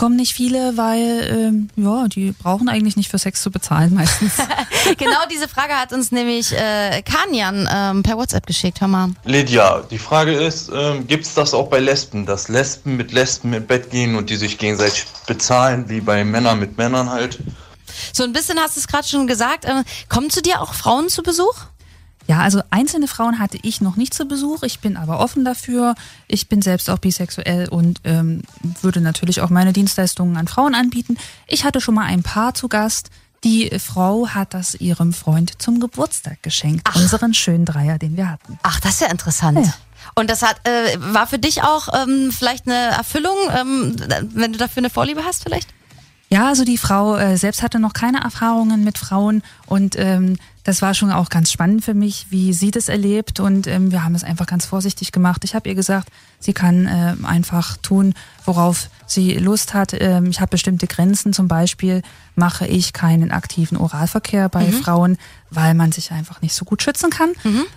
kommen 0.00 0.16
nicht 0.16 0.32
viele, 0.32 0.78
weil 0.78 1.28
ähm, 1.30 1.68
ja, 1.76 2.08
die 2.08 2.32
brauchen 2.32 2.70
eigentlich 2.70 2.96
nicht 2.96 3.10
für 3.10 3.18
Sex 3.18 3.42
zu 3.42 3.50
bezahlen 3.50 3.92
meistens. 3.92 4.32
genau 4.96 5.18
diese 5.30 5.46
Frage 5.46 5.74
hat 5.74 5.92
uns 5.92 6.10
nämlich 6.10 6.54
äh, 6.54 7.02
Kanyan 7.02 7.68
ähm, 7.70 8.02
per 8.02 8.16
WhatsApp 8.16 8.46
geschickt. 8.46 8.80
Hör 8.80 8.88
mal. 8.88 9.10
Lydia, 9.26 9.82
die 9.90 9.98
Frage 9.98 10.32
ist, 10.32 10.70
ähm, 10.74 11.06
gibt 11.06 11.26
es 11.26 11.34
das 11.34 11.52
auch 11.52 11.68
bei 11.68 11.80
Lesben, 11.80 12.24
dass 12.24 12.48
Lesben 12.48 12.96
mit 12.96 13.12
Lesben 13.12 13.52
im 13.52 13.66
Bett 13.66 13.90
gehen 13.90 14.16
und 14.16 14.30
die 14.30 14.36
sich 14.36 14.56
gegenseitig 14.56 15.04
bezahlen, 15.26 15.90
wie 15.90 16.00
bei 16.00 16.24
Männern 16.24 16.58
mit 16.58 16.78
Männern 16.78 17.10
halt? 17.10 17.38
So 18.14 18.24
ein 18.24 18.32
bisschen 18.32 18.58
hast 18.58 18.76
du 18.76 18.80
es 18.80 18.88
gerade 18.88 19.06
schon 19.06 19.26
gesagt. 19.26 19.66
Ähm, 19.66 19.84
kommen 20.08 20.30
zu 20.30 20.40
dir 20.40 20.62
auch 20.62 20.72
Frauen 20.72 21.10
zu 21.10 21.22
Besuch? 21.22 21.66
Ja, 22.30 22.42
also 22.42 22.62
einzelne 22.70 23.08
Frauen 23.08 23.40
hatte 23.40 23.58
ich 23.60 23.80
noch 23.80 23.96
nicht 23.96 24.14
zu 24.14 24.24
Besuch. 24.24 24.62
Ich 24.62 24.78
bin 24.78 24.96
aber 24.96 25.18
offen 25.18 25.44
dafür. 25.44 25.96
Ich 26.28 26.48
bin 26.48 26.62
selbst 26.62 26.88
auch 26.88 26.98
bisexuell 26.98 27.68
und 27.68 28.00
ähm, 28.04 28.42
würde 28.82 29.00
natürlich 29.00 29.40
auch 29.40 29.50
meine 29.50 29.72
Dienstleistungen 29.72 30.36
an 30.36 30.46
Frauen 30.46 30.76
anbieten. 30.76 31.16
Ich 31.48 31.64
hatte 31.64 31.80
schon 31.80 31.96
mal 31.96 32.04
ein 32.04 32.22
Paar 32.22 32.54
zu 32.54 32.68
Gast. 32.68 33.10
Die 33.42 33.76
Frau 33.80 34.28
hat 34.28 34.54
das 34.54 34.76
ihrem 34.76 35.12
Freund 35.12 35.60
zum 35.60 35.80
Geburtstag 35.80 36.40
geschenkt. 36.44 36.82
Ach. 36.84 36.94
Unseren 36.94 37.34
schönen 37.34 37.64
Dreier, 37.64 37.98
den 37.98 38.16
wir 38.16 38.30
hatten. 38.30 38.60
Ach, 38.62 38.78
das 38.78 38.92
ist 38.92 39.00
ja 39.00 39.08
interessant. 39.08 39.66
Ja. 39.66 39.74
Und 40.14 40.30
das 40.30 40.42
hat 40.42 40.60
äh, 40.68 40.98
war 41.00 41.26
für 41.26 41.40
dich 41.40 41.64
auch 41.64 41.88
ähm, 41.92 42.30
vielleicht 42.30 42.68
eine 42.68 42.76
Erfüllung, 42.76 43.36
ähm, 43.52 43.96
wenn 44.34 44.52
du 44.52 44.58
dafür 44.60 44.82
eine 44.82 44.90
Vorliebe 44.90 45.24
hast 45.24 45.42
vielleicht? 45.42 45.68
Ja, 46.32 46.46
also 46.46 46.64
die 46.64 46.78
Frau 46.78 47.16
äh, 47.16 47.36
selbst 47.36 47.60
hatte 47.60 47.80
noch 47.80 47.92
keine 47.92 48.20
Erfahrungen 48.20 48.84
mit 48.84 48.98
Frauen 48.98 49.42
und 49.66 49.96
ähm, 49.98 50.36
das 50.64 50.82
war 50.82 50.92
schon 50.94 51.10
auch 51.10 51.30
ganz 51.30 51.50
spannend 51.50 51.84
für 51.84 51.94
mich, 51.94 52.26
wie 52.30 52.52
sie 52.52 52.70
das 52.70 52.88
erlebt 52.88 53.40
und 53.40 53.66
ähm, 53.66 53.92
wir 53.92 54.04
haben 54.04 54.14
es 54.14 54.24
einfach 54.24 54.46
ganz 54.46 54.66
vorsichtig 54.66 55.10
gemacht. 55.10 55.42
Ich 55.44 55.54
habe 55.54 55.68
ihr 55.68 55.74
gesagt, 55.74 56.08
sie 56.38 56.52
kann 56.52 56.86
äh, 56.86 57.14
einfach 57.24 57.78
tun, 57.78 58.12
worauf 58.44 58.90
sie 59.06 59.32
Lust 59.34 59.72
hat. 59.72 59.94
Ähm, 59.98 60.26
ich 60.26 60.40
habe 60.40 60.50
bestimmte 60.50 60.86
Grenzen, 60.86 61.32
zum 61.32 61.48
Beispiel 61.48 62.02
mache 62.36 62.66
ich 62.66 62.92
keinen 62.92 63.30
aktiven 63.32 63.78
Oralverkehr 63.78 64.48
bei 64.50 64.66
Mhm. 64.66 64.72
Frauen, 64.82 65.18
weil 65.50 65.74
man 65.74 65.92
sich 65.92 66.12
einfach 66.12 66.42
nicht 66.42 66.54
so 66.54 66.64
gut 66.66 66.82
schützen 66.82 67.08
kann. 67.10 67.30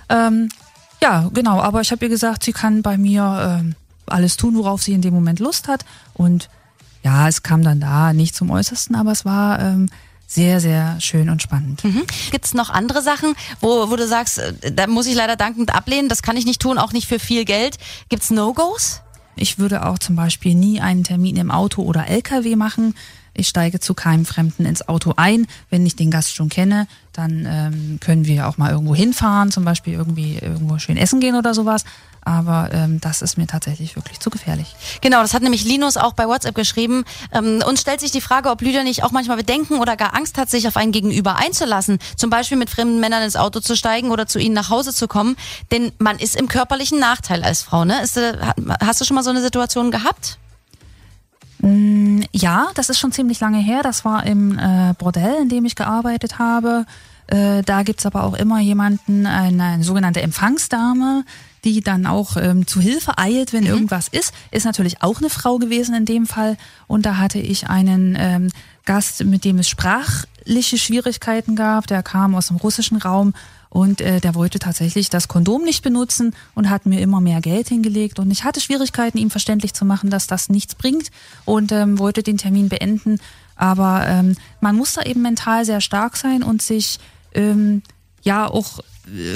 Ähm, 0.10 0.50
ja, 1.02 1.30
genau, 1.34 1.62
aber 1.62 1.82
ich 1.82 1.92
habe 1.92 2.06
ihr 2.06 2.10
gesagt, 2.10 2.44
sie 2.44 2.54
kann 2.54 2.82
bei 2.82 2.98
mir 2.98 3.60
ähm, 3.62 3.76
alles 4.08 4.36
tun, 4.38 4.56
worauf 4.58 4.84
sie 4.84 4.92
in 4.94 5.02
dem 5.02 5.14
Moment 5.14 5.40
Lust 5.40 5.68
hat 5.70 5.86
und 6.14 6.50
ja, 7.02 7.28
es 7.28 7.44
kam 7.44 7.64
dann 7.64 7.80
da 7.82 8.14
nicht 8.14 8.36
zum 8.36 8.50
Äußersten, 8.50 8.96
aber 8.96 9.12
es 9.12 9.26
war 9.26 9.60
ähm, 9.60 9.90
sehr, 10.34 10.60
sehr 10.60 11.00
schön 11.00 11.30
und 11.30 11.42
spannend. 11.42 11.84
Mhm. 11.84 12.04
Gibt 12.32 12.46
es 12.46 12.54
noch 12.54 12.70
andere 12.70 13.02
Sachen, 13.02 13.36
wo, 13.62 13.90
wo 13.90 13.96
du 13.96 14.08
sagst, 14.08 14.40
äh, 14.40 14.72
da 14.72 14.88
muss 14.88 15.08
ich 15.08 15.16
leider 15.16 15.36
dankend 15.36 15.74
ablehnen, 15.74 16.10
das 16.10 16.24
kann 16.24 16.38
ich 16.38 16.46
nicht 16.46 16.62
tun, 16.62 16.78
auch 16.78 16.92
nicht 16.92 17.08
für 17.08 17.20
viel 17.20 17.46
Geld. 17.46 17.78
Gibt 18.10 18.24
es 18.24 18.32
No-Gos? 18.32 19.02
Ich 19.36 19.60
würde 19.60 19.86
auch 19.86 20.00
zum 20.00 20.16
Beispiel 20.16 20.56
nie 20.56 20.80
einen 20.80 21.04
Termin 21.04 21.36
im 21.38 21.52
Auto 21.52 21.84
oder 21.84 22.08
LKW 22.08 22.56
machen. 22.56 22.96
Ich 23.36 23.48
steige 23.48 23.80
zu 23.80 23.96
keinem 23.96 24.26
Fremden 24.26 24.66
ins 24.66 24.88
Auto 24.88 25.14
ein. 25.18 25.48
Wenn 25.72 25.86
ich 25.86 25.96
den 25.96 26.12
Gast 26.12 26.36
schon 26.36 26.50
kenne, 26.50 26.88
dann 27.14 27.48
ähm, 27.50 27.98
können 28.00 28.26
wir 28.26 28.48
auch 28.48 28.58
mal 28.58 28.72
irgendwo 28.72 28.94
hinfahren, 28.94 29.52
zum 29.52 29.66
Beispiel 29.66 29.94
irgendwie 29.94 30.38
irgendwo 30.38 30.78
schön 30.78 30.98
essen 30.98 31.20
gehen 31.20 31.36
oder 31.36 31.56
sowas. 31.56 31.84
Aber 32.26 32.70
ähm, 32.72 33.02
das 33.02 33.22
ist 33.22 33.38
mir 33.38 33.48
tatsächlich 33.48 33.96
wirklich 33.96 34.20
zu 34.20 34.30
gefährlich. 34.30 34.76
Genau, 35.02 35.22
das 35.22 35.34
hat 35.34 35.42
nämlich 35.42 35.66
Linus 35.66 35.98
auch 35.98 36.14
bei 36.14 36.28
WhatsApp 36.28 36.56
geschrieben. 36.56 37.04
Ähm, 37.32 37.62
uns 37.68 37.82
stellt 37.82 38.00
sich 38.00 38.12
die 38.12 38.22
Frage, 38.22 38.50
ob 38.50 38.62
Lydia 38.62 38.84
nicht 38.84 39.04
auch 39.04 39.12
manchmal 39.12 39.38
Bedenken 39.38 39.80
oder 39.80 39.98
gar 39.98 40.16
Angst 40.16 40.38
hat, 40.38 40.50
sich 40.50 40.68
auf 40.68 40.78
einen 40.78 40.92
Gegenüber 40.92 41.36
einzulassen. 41.36 42.00
Zum 42.16 42.30
Beispiel 42.30 42.58
mit 42.58 42.70
fremden 42.70 43.00
Männern 43.00 43.24
ins 43.24 43.36
Auto 43.36 43.60
zu 43.60 43.76
steigen 43.76 44.12
oder 44.12 44.26
zu 44.28 44.40
ihnen 44.40 44.56
nach 44.56 44.70
Hause 44.70 44.94
zu 44.94 45.08
kommen. 45.08 45.36
Denn 45.72 45.92
man 46.00 46.18
ist 46.20 46.36
im 46.36 46.48
körperlichen 46.48 47.00
Nachteil 47.00 47.44
als 47.44 47.62
Frau. 47.62 47.84
Ne? 47.86 48.02
Ist, 48.02 48.16
äh, 48.18 48.38
ha- 48.40 48.56
hast 48.86 49.02
du 49.02 49.06
schon 49.06 49.16
mal 49.16 49.24
so 49.24 49.30
eine 49.32 49.42
Situation 49.42 49.92
gehabt? 49.92 50.38
Mm, 51.60 52.22
Ja, 52.32 52.68
das 52.76 52.90
ist 52.90 53.00
schon 53.00 53.12
ziemlich 53.12 53.40
lange 53.40 53.60
her. 53.60 53.82
Das 53.84 54.06
war 54.06 54.26
im 54.26 54.58
äh, 54.58 54.94
Bordell, 54.98 55.36
in 55.42 55.50
dem 55.50 55.66
ich 55.66 55.76
gearbeitet 55.76 56.40
habe. 56.40 56.86
Äh, 57.28 57.62
da 57.64 57.84
gibt's 57.84 58.06
aber 58.06 58.24
auch 58.24 58.34
immer 58.34 58.60
jemanden, 58.60 59.26
eine, 59.26 59.64
eine 59.64 59.84
sogenannte 59.84 60.22
Empfangsdame, 60.22 61.24
die 61.64 61.82
dann 61.82 62.06
auch 62.06 62.36
ähm, 62.38 62.68
zu 62.68 62.82
Hilfe 62.82 63.18
eilt, 63.18 63.54
wenn 63.54 63.66
irgendwas 63.66 64.08
ist. 64.08 64.34
Ist 64.52 64.66
natürlich 64.66 65.02
auch 65.02 65.20
eine 65.20 65.30
Frau 65.30 65.58
gewesen 65.58 65.96
in 65.96 66.06
dem 66.06 66.26
Fall. 66.26 66.58
Und 66.88 67.06
da 67.06 67.18
hatte 67.18 67.40
ich 67.40 67.70
einen 67.70 68.16
ähm, 68.20 68.50
Gast, 68.86 69.24
mit 69.24 69.46
dem 69.46 69.60
es 69.60 69.70
sprachliche 69.70 70.78
Schwierigkeiten 70.78 71.56
gab. 71.56 71.88
Der 71.88 72.04
kam 72.04 72.36
aus 72.36 72.48
dem 72.48 72.58
russischen 72.58 72.98
Raum 72.98 73.34
und 73.70 74.02
äh, 74.02 74.20
der 74.20 74.36
wollte 74.36 74.60
tatsächlich 74.60 75.10
das 75.10 75.28
Kondom 75.28 75.64
nicht 75.64 75.84
benutzen 75.84 76.36
und 76.54 76.70
hat 76.70 76.86
mir 76.86 77.02
immer 77.02 77.22
mehr 77.22 77.42
Geld 77.42 77.70
hingelegt. 77.70 78.20
Und 78.20 78.30
ich 78.30 78.44
hatte 78.44 78.62
Schwierigkeiten, 78.62 79.18
ihm 79.18 79.32
verständlich 79.32 79.74
zu 79.74 79.84
machen, 79.84 80.12
dass 80.12 80.28
das 80.28 80.50
nichts 80.50 80.76
bringt 80.76 81.10
und 81.46 81.72
ähm, 81.72 81.98
wollte 81.98 82.22
den 82.22 82.38
Termin 82.38 82.70
beenden. 82.70 83.20
Aber 83.56 84.06
ähm, 84.08 84.36
man 84.62 84.76
muss 84.76 84.94
da 84.94 85.02
eben 85.02 85.22
mental 85.22 85.66
sehr 85.66 85.82
stark 85.82 86.18
sein 86.18 86.44
und 86.44 86.62
sich 86.62 87.00
ähm, 87.34 87.82
ja 88.22 88.48
auch 88.48 88.80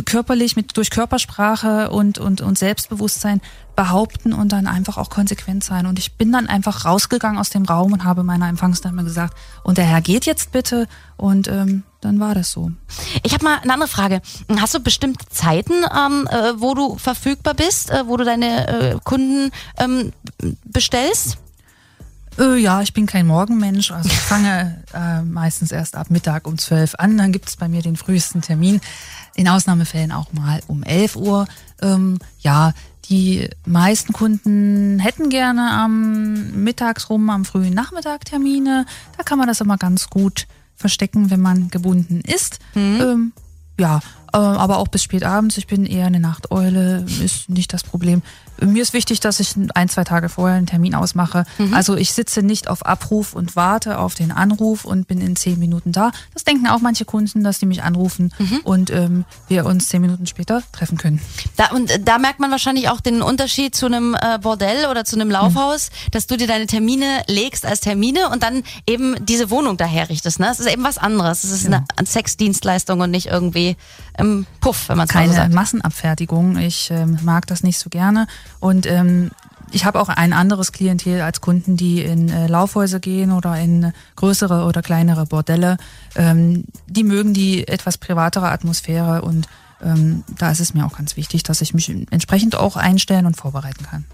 körperlich 0.05 0.55
mit 0.55 0.75
durch 0.77 0.89
Körpersprache 0.89 1.89
und, 1.89 2.19
und, 2.19 2.41
und 2.41 2.57
Selbstbewusstsein 2.57 3.41
behaupten 3.75 4.33
und 4.33 4.51
dann 4.51 4.65
einfach 4.65 4.97
auch 4.97 5.09
konsequent 5.09 5.63
sein. 5.63 5.85
Und 5.85 5.99
ich 5.99 6.13
bin 6.13 6.31
dann 6.31 6.47
einfach 6.47 6.85
rausgegangen 6.85 7.37
aus 7.37 7.49
dem 7.49 7.65
Raum 7.65 7.93
und 7.93 8.03
habe 8.03 8.23
meiner 8.23 8.47
Empfangsdame 8.47 9.03
gesagt, 9.03 9.37
und 9.63 9.77
der 9.77 9.85
Herr 9.85 10.01
geht 10.01 10.25
jetzt 10.25 10.51
bitte. 10.51 10.87
Und 11.17 11.47
ähm, 11.47 11.83
dann 12.01 12.19
war 12.19 12.33
das 12.33 12.51
so. 12.51 12.71
Ich 13.23 13.33
habe 13.33 13.43
mal 13.43 13.59
eine 13.61 13.73
andere 13.73 13.89
Frage. 13.89 14.21
Hast 14.59 14.73
du 14.73 14.79
bestimmte 14.79 15.27
Zeiten, 15.29 15.73
ähm, 15.73 16.27
äh, 16.27 16.53
wo 16.59 16.73
du 16.73 16.97
verfügbar 16.97 17.53
bist, 17.53 17.91
äh, 17.91 18.07
wo 18.07 18.17
du 18.17 18.23
deine 18.23 18.67
äh, 18.67 18.97
Kunden 19.03 19.51
ähm, 19.77 20.13
bestellst? 20.65 21.37
Äh, 22.39 22.57
ja, 22.57 22.81
ich 22.81 22.93
bin 22.93 23.05
kein 23.05 23.27
Morgenmensch. 23.27 23.91
Also 23.91 24.09
ich 24.09 24.17
fange 24.17 24.83
äh, 24.93 25.21
meistens 25.21 25.71
erst 25.71 25.95
ab 25.95 26.09
Mittag 26.09 26.47
um 26.47 26.57
12 26.57 26.95
an. 26.97 27.17
Dann 27.17 27.31
gibt 27.31 27.49
es 27.49 27.55
bei 27.55 27.67
mir 27.67 27.81
den 27.81 27.95
frühesten 27.95 28.41
Termin. 28.41 28.79
In 29.37 29.47
Ausnahmefällen 29.47 30.11
auch 30.11 30.33
mal 30.33 30.61
um 30.67 30.83
11 30.83 31.15
Uhr. 31.15 31.47
Ähm, 31.81 32.17
ja, 32.39 32.73
die 33.05 33.47
meisten 33.65 34.11
Kunden 34.11 34.99
hätten 34.99 35.29
gerne 35.29 35.71
am 35.71 36.63
Mittags 36.63 37.09
rum, 37.09 37.29
am 37.29 37.45
frühen 37.45 37.73
Nachmittag 37.73 38.25
Termine. 38.25 38.85
Da 39.15 39.23
kann 39.23 39.37
man 39.37 39.47
das 39.47 39.61
immer 39.61 39.77
ganz 39.77 40.09
gut 40.09 40.47
verstecken, 40.75 41.29
wenn 41.29 41.39
man 41.39 41.69
gebunden 41.69 42.21
ist. 42.21 42.59
Ähm, 42.99 43.31
ja, 43.79 44.01
aber 44.41 44.77
auch 44.77 44.87
bis 44.87 45.03
spät 45.03 45.23
abends. 45.23 45.57
Ich 45.57 45.67
bin 45.67 45.85
eher 45.85 46.05
eine 46.05 46.19
Nachteule, 46.19 47.05
ist 47.23 47.49
nicht 47.49 47.73
das 47.73 47.83
Problem. 47.83 48.21
Mir 48.59 48.81
ist 48.81 48.93
wichtig, 48.93 49.19
dass 49.19 49.39
ich 49.39 49.53
ein, 49.75 49.87
zwei 49.87 50.03
Tage 50.03 50.29
vorher 50.29 50.57
einen 50.57 50.65
Termin 50.65 50.95
ausmache. 50.95 51.45
Also 51.73 51.95
ich 51.95 52.13
sitze 52.13 52.41
nicht 52.41 52.69
auf 52.69 52.85
Abruf 52.85 53.33
und 53.33 53.55
warte 53.55 53.99
auf 53.99 54.15
den 54.15 54.31
Anruf 54.31 54.83
und 54.83 55.07
bin 55.07 55.21
in 55.21 55.35
zehn 55.35 55.59
Minuten 55.59 55.91
da. 55.91 56.11
Das 56.33 56.43
denken 56.43 56.67
auch 56.67 56.79
manche 56.79 57.05
Kunden, 57.05 57.43
dass 57.43 57.59
die 57.59 57.67
mich 57.67 57.83
anrufen 57.83 58.33
und 58.63 58.89
ähm, 58.89 59.25
wir 59.47 59.65
uns 59.65 59.89
zehn 59.89 60.01
Minuten 60.01 60.25
später 60.25 60.63
treffen 60.71 60.97
können. 60.97 61.21
Da, 61.55 61.67
und 61.71 61.91
äh, 61.91 61.99
da 61.99 62.17
merkt 62.17 62.39
man 62.39 62.49
wahrscheinlich 62.49 62.89
auch 62.89 62.99
den 62.99 63.21
Unterschied 63.21 63.75
zu 63.75 63.85
einem 63.85 64.15
äh, 64.15 64.39
Bordell 64.39 64.87
oder 64.89 65.05
zu 65.05 65.15
einem 65.15 65.29
Laufhaus, 65.29 65.89
dass 66.11 66.25
du 66.25 66.35
dir 66.35 66.47
deine 66.47 66.65
Termine 66.65 67.23
legst 67.27 67.65
als 67.65 67.81
Termine 67.81 68.29
und 68.29 68.41
dann 68.41 68.63
eben 68.87 69.23
diese 69.25 69.51
Wohnung 69.51 69.77
daherrichtest. 69.77 70.39
Ne? 70.39 70.49
Es 70.51 70.59
ist 70.59 70.67
eben 70.71 70.83
was 70.83 70.97
anderes. 70.97 71.43
Es 71.43 71.51
ist 71.51 71.67
eine 71.67 71.83
Sexdienstleistung 72.03 73.01
und 73.01 73.11
nicht 73.11 73.27
irgendwie 73.27 73.75
ähm, 74.27 74.45
Puff, 74.61 74.89
wenn 74.89 74.97
man 74.97 75.07
es 75.07 75.13
so 75.13 75.19
Keine 75.19 75.33
sagt. 75.33 75.53
Massenabfertigung. 75.53 76.57
Ich 76.57 76.91
ähm, 76.91 77.17
mag 77.23 77.47
das 77.47 77.63
nicht 77.63 77.79
so 77.79 77.89
gerne. 77.89 78.27
Und 78.59 78.85
ähm, 78.85 79.31
ich 79.71 79.85
habe 79.85 79.99
auch 79.99 80.09
ein 80.09 80.33
anderes 80.33 80.71
Klientel 80.71 81.21
als 81.21 81.41
Kunden, 81.41 81.75
die 81.77 82.01
in 82.01 82.29
äh, 82.29 82.47
Laufhäuser 82.47 82.99
gehen 82.99 83.31
oder 83.31 83.57
in 83.59 83.91
größere 84.15 84.65
oder 84.65 84.81
kleinere 84.81 85.25
Bordelle. 85.25 85.77
Ähm, 86.15 86.65
die 86.87 87.03
mögen 87.03 87.33
die 87.33 87.67
etwas 87.67 87.97
privatere 87.97 88.49
Atmosphäre 88.49 89.21
und 89.21 89.47
ähm, 89.83 90.23
da 90.37 90.49
ist 90.49 90.59
es 90.59 90.73
mir 90.73 90.85
auch 90.85 90.97
ganz 90.97 91.17
wichtig, 91.17 91.43
dass 91.43 91.61
ich 91.61 91.73
mich 91.73 91.89
entsprechend 92.09 92.55
auch 92.55 92.77
einstellen 92.77 93.25
und 93.25 93.37
vorbereiten 93.37 93.85
kann. 93.85 94.05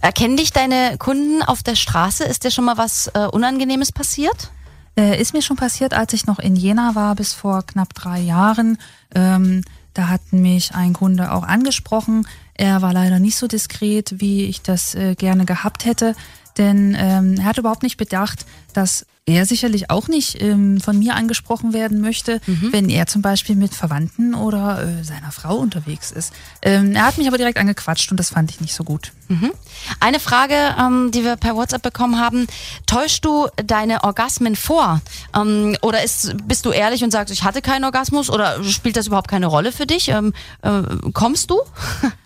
Erkennen 0.00 0.36
dich 0.36 0.52
deine 0.52 0.96
Kunden 0.98 1.42
auf 1.42 1.62
der 1.62 1.76
Straße? 1.76 2.24
Ist 2.24 2.44
dir 2.44 2.50
schon 2.50 2.64
mal 2.64 2.76
was 2.76 3.08
äh, 3.14 3.26
Unangenehmes 3.26 3.92
passiert? 3.92 4.50
Äh, 4.96 5.20
ist 5.20 5.32
mir 5.32 5.42
schon 5.42 5.56
passiert, 5.56 5.94
als 5.94 6.12
ich 6.12 6.26
noch 6.26 6.38
in 6.38 6.56
Jena 6.56 6.94
war, 6.94 7.14
bis 7.14 7.32
vor 7.32 7.62
knapp 7.66 7.94
drei 7.94 8.20
Jahren. 8.20 8.78
Ähm, 9.14 9.62
da 9.94 10.08
hat 10.08 10.32
mich 10.32 10.74
ein 10.74 10.92
Kunde 10.92 11.32
auch 11.32 11.44
angesprochen. 11.44 12.26
Er 12.54 12.82
war 12.82 12.92
leider 12.92 13.18
nicht 13.18 13.36
so 13.36 13.46
diskret, 13.46 14.20
wie 14.20 14.44
ich 14.44 14.62
das 14.62 14.94
äh, 14.94 15.14
gerne 15.14 15.44
gehabt 15.44 15.84
hätte. 15.84 16.14
Denn 16.58 16.96
ähm, 16.98 17.36
er 17.38 17.44
hat 17.44 17.58
überhaupt 17.58 17.82
nicht 17.82 17.96
bedacht, 17.96 18.44
dass 18.74 19.06
er 19.24 19.46
sicherlich 19.46 19.88
auch 19.88 20.08
nicht 20.08 20.42
ähm, 20.42 20.80
von 20.80 20.98
mir 20.98 21.14
angesprochen 21.14 21.72
werden 21.72 22.00
möchte, 22.00 22.40
Mhm. 22.46 22.72
wenn 22.72 22.88
er 22.88 23.06
zum 23.06 23.22
Beispiel 23.22 23.54
mit 23.54 23.72
Verwandten 23.72 24.34
oder 24.34 24.82
äh, 24.82 25.04
seiner 25.04 25.30
Frau 25.30 25.56
unterwegs 25.58 26.10
ist. 26.10 26.32
Ähm, 26.60 26.96
er 26.96 27.06
hat 27.06 27.18
mich 27.18 27.28
aber 27.28 27.38
direkt 27.38 27.56
angequatscht 27.58 28.10
und 28.10 28.16
das 28.18 28.30
fand 28.30 28.50
ich 28.50 28.60
nicht 28.60 28.74
so 28.74 28.82
gut. 28.82 29.12
Mhm. 29.28 29.52
Eine 30.00 30.18
Frage, 30.18 30.56
ähm, 30.76 31.10
die 31.12 31.22
wir 31.22 31.36
per 31.36 31.54
WhatsApp 31.54 31.82
bekommen 31.82 32.18
haben. 32.18 32.48
Täuschst 32.86 33.24
du 33.24 33.46
deine 33.64 34.02
Orgasmen 34.02 34.56
vor? 34.56 35.00
Ähm, 35.36 35.76
oder 35.82 36.02
ist, 36.02 36.34
bist 36.48 36.66
du 36.66 36.70
ehrlich 36.70 37.04
und 37.04 37.12
sagst, 37.12 37.32
ich 37.32 37.44
hatte 37.44 37.62
keinen 37.62 37.84
Orgasmus? 37.84 38.28
Oder 38.28 38.64
spielt 38.64 38.96
das 38.96 39.06
überhaupt 39.06 39.28
keine 39.28 39.46
Rolle 39.46 39.70
für 39.70 39.86
dich? 39.86 40.08
Ähm, 40.08 40.32
äh, 40.62 40.82
kommst 41.12 41.50
du? 41.50 41.60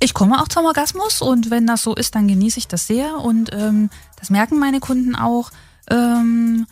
Ich 0.00 0.14
komme 0.14 0.40
auch 0.40 0.48
zum 0.48 0.64
Orgasmus 0.64 1.22
und 1.22 1.50
wenn 1.50 1.66
das 1.66 1.82
so 1.82 1.94
ist, 1.94 2.14
dann 2.14 2.28
genieße 2.28 2.58
ich 2.58 2.68
das 2.68 2.86
sehr 2.86 3.18
und 3.18 3.50
ähm, 3.52 3.90
das 4.16 4.30
merken 4.30 4.58
meine 4.58 4.80
Kunden 4.80 5.16
auch. 5.16 5.50
Ähm, 5.90 6.66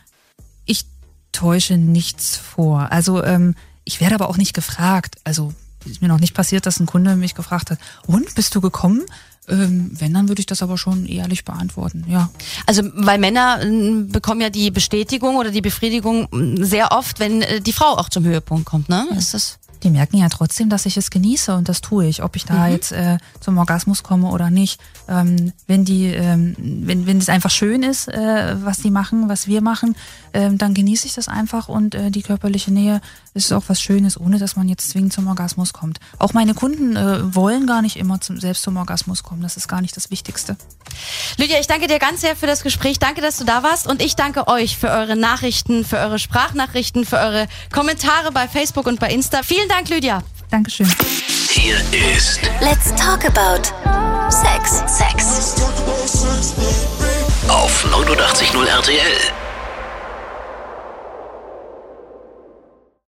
ich 0.64 0.86
täusche 1.32 1.76
nichts 1.76 2.36
vor. 2.36 2.92
Also 2.92 3.24
ähm, 3.24 3.54
ich 3.84 4.00
werde 4.00 4.14
aber 4.14 4.28
auch 4.28 4.36
nicht 4.36 4.54
gefragt. 4.54 5.16
Also 5.24 5.52
ist 5.84 6.02
mir 6.02 6.08
noch 6.08 6.20
nicht 6.20 6.34
passiert, 6.34 6.66
dass 6.66 6.80
ein 6.80 6.86
Kunde 6.86 7.16
mich 7.16 7.34
gefragt 7.34 7.70
hat, 7.70 7.78
und 8.06 8.34
bist 8.34 8.54
du 8.54 8.60
gekommen? 8.60 9.02
Ähm, 9.48 9.90
wenn, 9.92 10.12
dann 10.12 10.28
würde 10.28 10.40
ich 10.40 10.46
das 10.46 10.62
aber 10.62 10.76
schon 10.76 11.06
ehrlich 11.06 11.44
beantworten, 11.44 12.04
ja. 12.08 12.30
Also, 12.66 12.82
weil 12.94 13.18
Männer 13.18 13.60
äh, 13.62 14.02
bekommen 14.02 14.40
ja 14.40 14.50
die 14.50 14.72
Bestätigung 14.72 15.36
oder 15.36 15.52
die 15.52 15.60
Befriedigung 15.60 16.28
äh, 16.32 16.64
sehr 16.64 16.90
oft, 16.90 17.20
wenn 17.20 17.42
äh, 17.42 17.60
die 17.60 17.72
Frau 17.72 17.96
auch 17.96 18.08
zum 18.08 18.24
Höhepunkt 18.24 18.66
kommt, 18.66 18.88
ne? 18.88 19.06
Ist 19.16 19.34
das? 19.34 19.58
Die 19.82 19.90
merken 19.90 20.16
ja 20.18 20.28
trotzdem, 20.28 20.68
dass 20.68 20.86
ich 20.86 20.96
es 20.96 21.10
genieße 21.10 21.54
und 21.54 21.68
das 21.68 21.80
tue 21.80 22.06
ich, 22.06 22.22
ob 22.22 22.36
ich 22.36 22.44
da 22.44 22.66
Mhm. 22.66 22.72
jetzt 22.72 22.92
äh, 22.92 23.18
zum 23.40 23.58
Orgasmus 23.58 24.02
komme 24.02 24.28
oder 24.30 24.50
nicht. 24.50 24.80
Ähm, 25.08 25.52
wenn 25.66 25.84
die, 25.84 26.06
ähm, 26.06 26.56
wenn 26.58 27.06
wenn 27.06 27.18
es 27.18 27.28
einfach 27.28 27.50
schön 27.50 27.82
ist, 27.82 28.08
äh, 28.08 28.56
was 28.64 28.78
die 28.78 28.90
machen, 28.90 29.28
was 29.28 29.46
wir 29.46 29.60
machen, 29.62 29.94
ähm, 30.32 30.58
dann 30.58 30.74
genieße 30.74 31.06
ich 31.06 31.14
das 31.14 31.28
einfach 31.28 31.68
und 31.68 31.94
äh, 31.94 32.10
die 32.10 32.22
körperliche 32.22 32.72
Nähe 32.72 33.00
ist 33.36 33.52
auch 33.52 33.64
was 33.68 33.80
Schönes, 33.80 34.18
ohne 34.18 34.38
dass 34.38 34.56
man 34.56 34.68
jetzt 34.68 34.90
zwingend 34.90 35.12
zum 35.12 35.28
Orgasmus 35.28 35.72
kommt. 35.72 36.00
Auch 36.18 36.32
meine 36.32 36.54
Kunden 36.54 36.96
äh, 36.96 37.34
wollen 37.34 37.66
gar 37.66 37.82
nicht 37.82 37.96
immer 37.96 38.20
zum, 38.20 38.40
selbst 38.40 38.62
zum 38.62 38.76
Orgasmus 38.76 39.22
kommen. 39.22 39.42
Das 39.42 39.56
ist 39.56 39.68
gar 39.68 39.80
nicht 39.80 39.96
das 39.96 40.10
Wichtigste. 40.10 40.56
Lydia, 41.36 41.60
ich 41.60 41.66
danke 41.66 41.86
dir 41.86 41.98
ganz 41.98 42.22
sehr 42.22 42.34
für 42.34 42.46
das 42.46 42.62
Gespräch. 42.62 42.98
Danke, 42.98 43.20
dass 43.20 43.36
du 43.36 43.44
da 43.44 43.62
warst. 43.62 43.86
Und 43.86 44.02
ich 44.02 44.16
danke 44.16 44.48
euch 44.48 44.76
für 44.76 44.88
eure 44.88 45.16
Nachrichten, 45.16 45.84
für 45.84 45.98
eure 45.98 46.18
Sprachnachrichten, 46.18 47.04
für 47.04 47.18
eure 47.18 47.46
Kommentare 47.72 48.32
bei 48.32 48.48
Facebook 48.48 48.86
und 48.86 48.98
bei 48.98 49.10
Insta. 49.10 49.42
Vielen 49.42 49.68
Dank, 49.68 49.88
Lydia. 49.90 50.22
Dankeschön. 50.50 50.88
Hier 51.50 51.76
ist 52.16 52.40
Let's 52.60 52.94
talk 52.94 53.24
about 53.24 53.62
Sex. 54.30 54.82
Sex. 54.86 55.54
auf 57.48 57.84
89.0 57.92 58.66
RTL. 58.66 59.45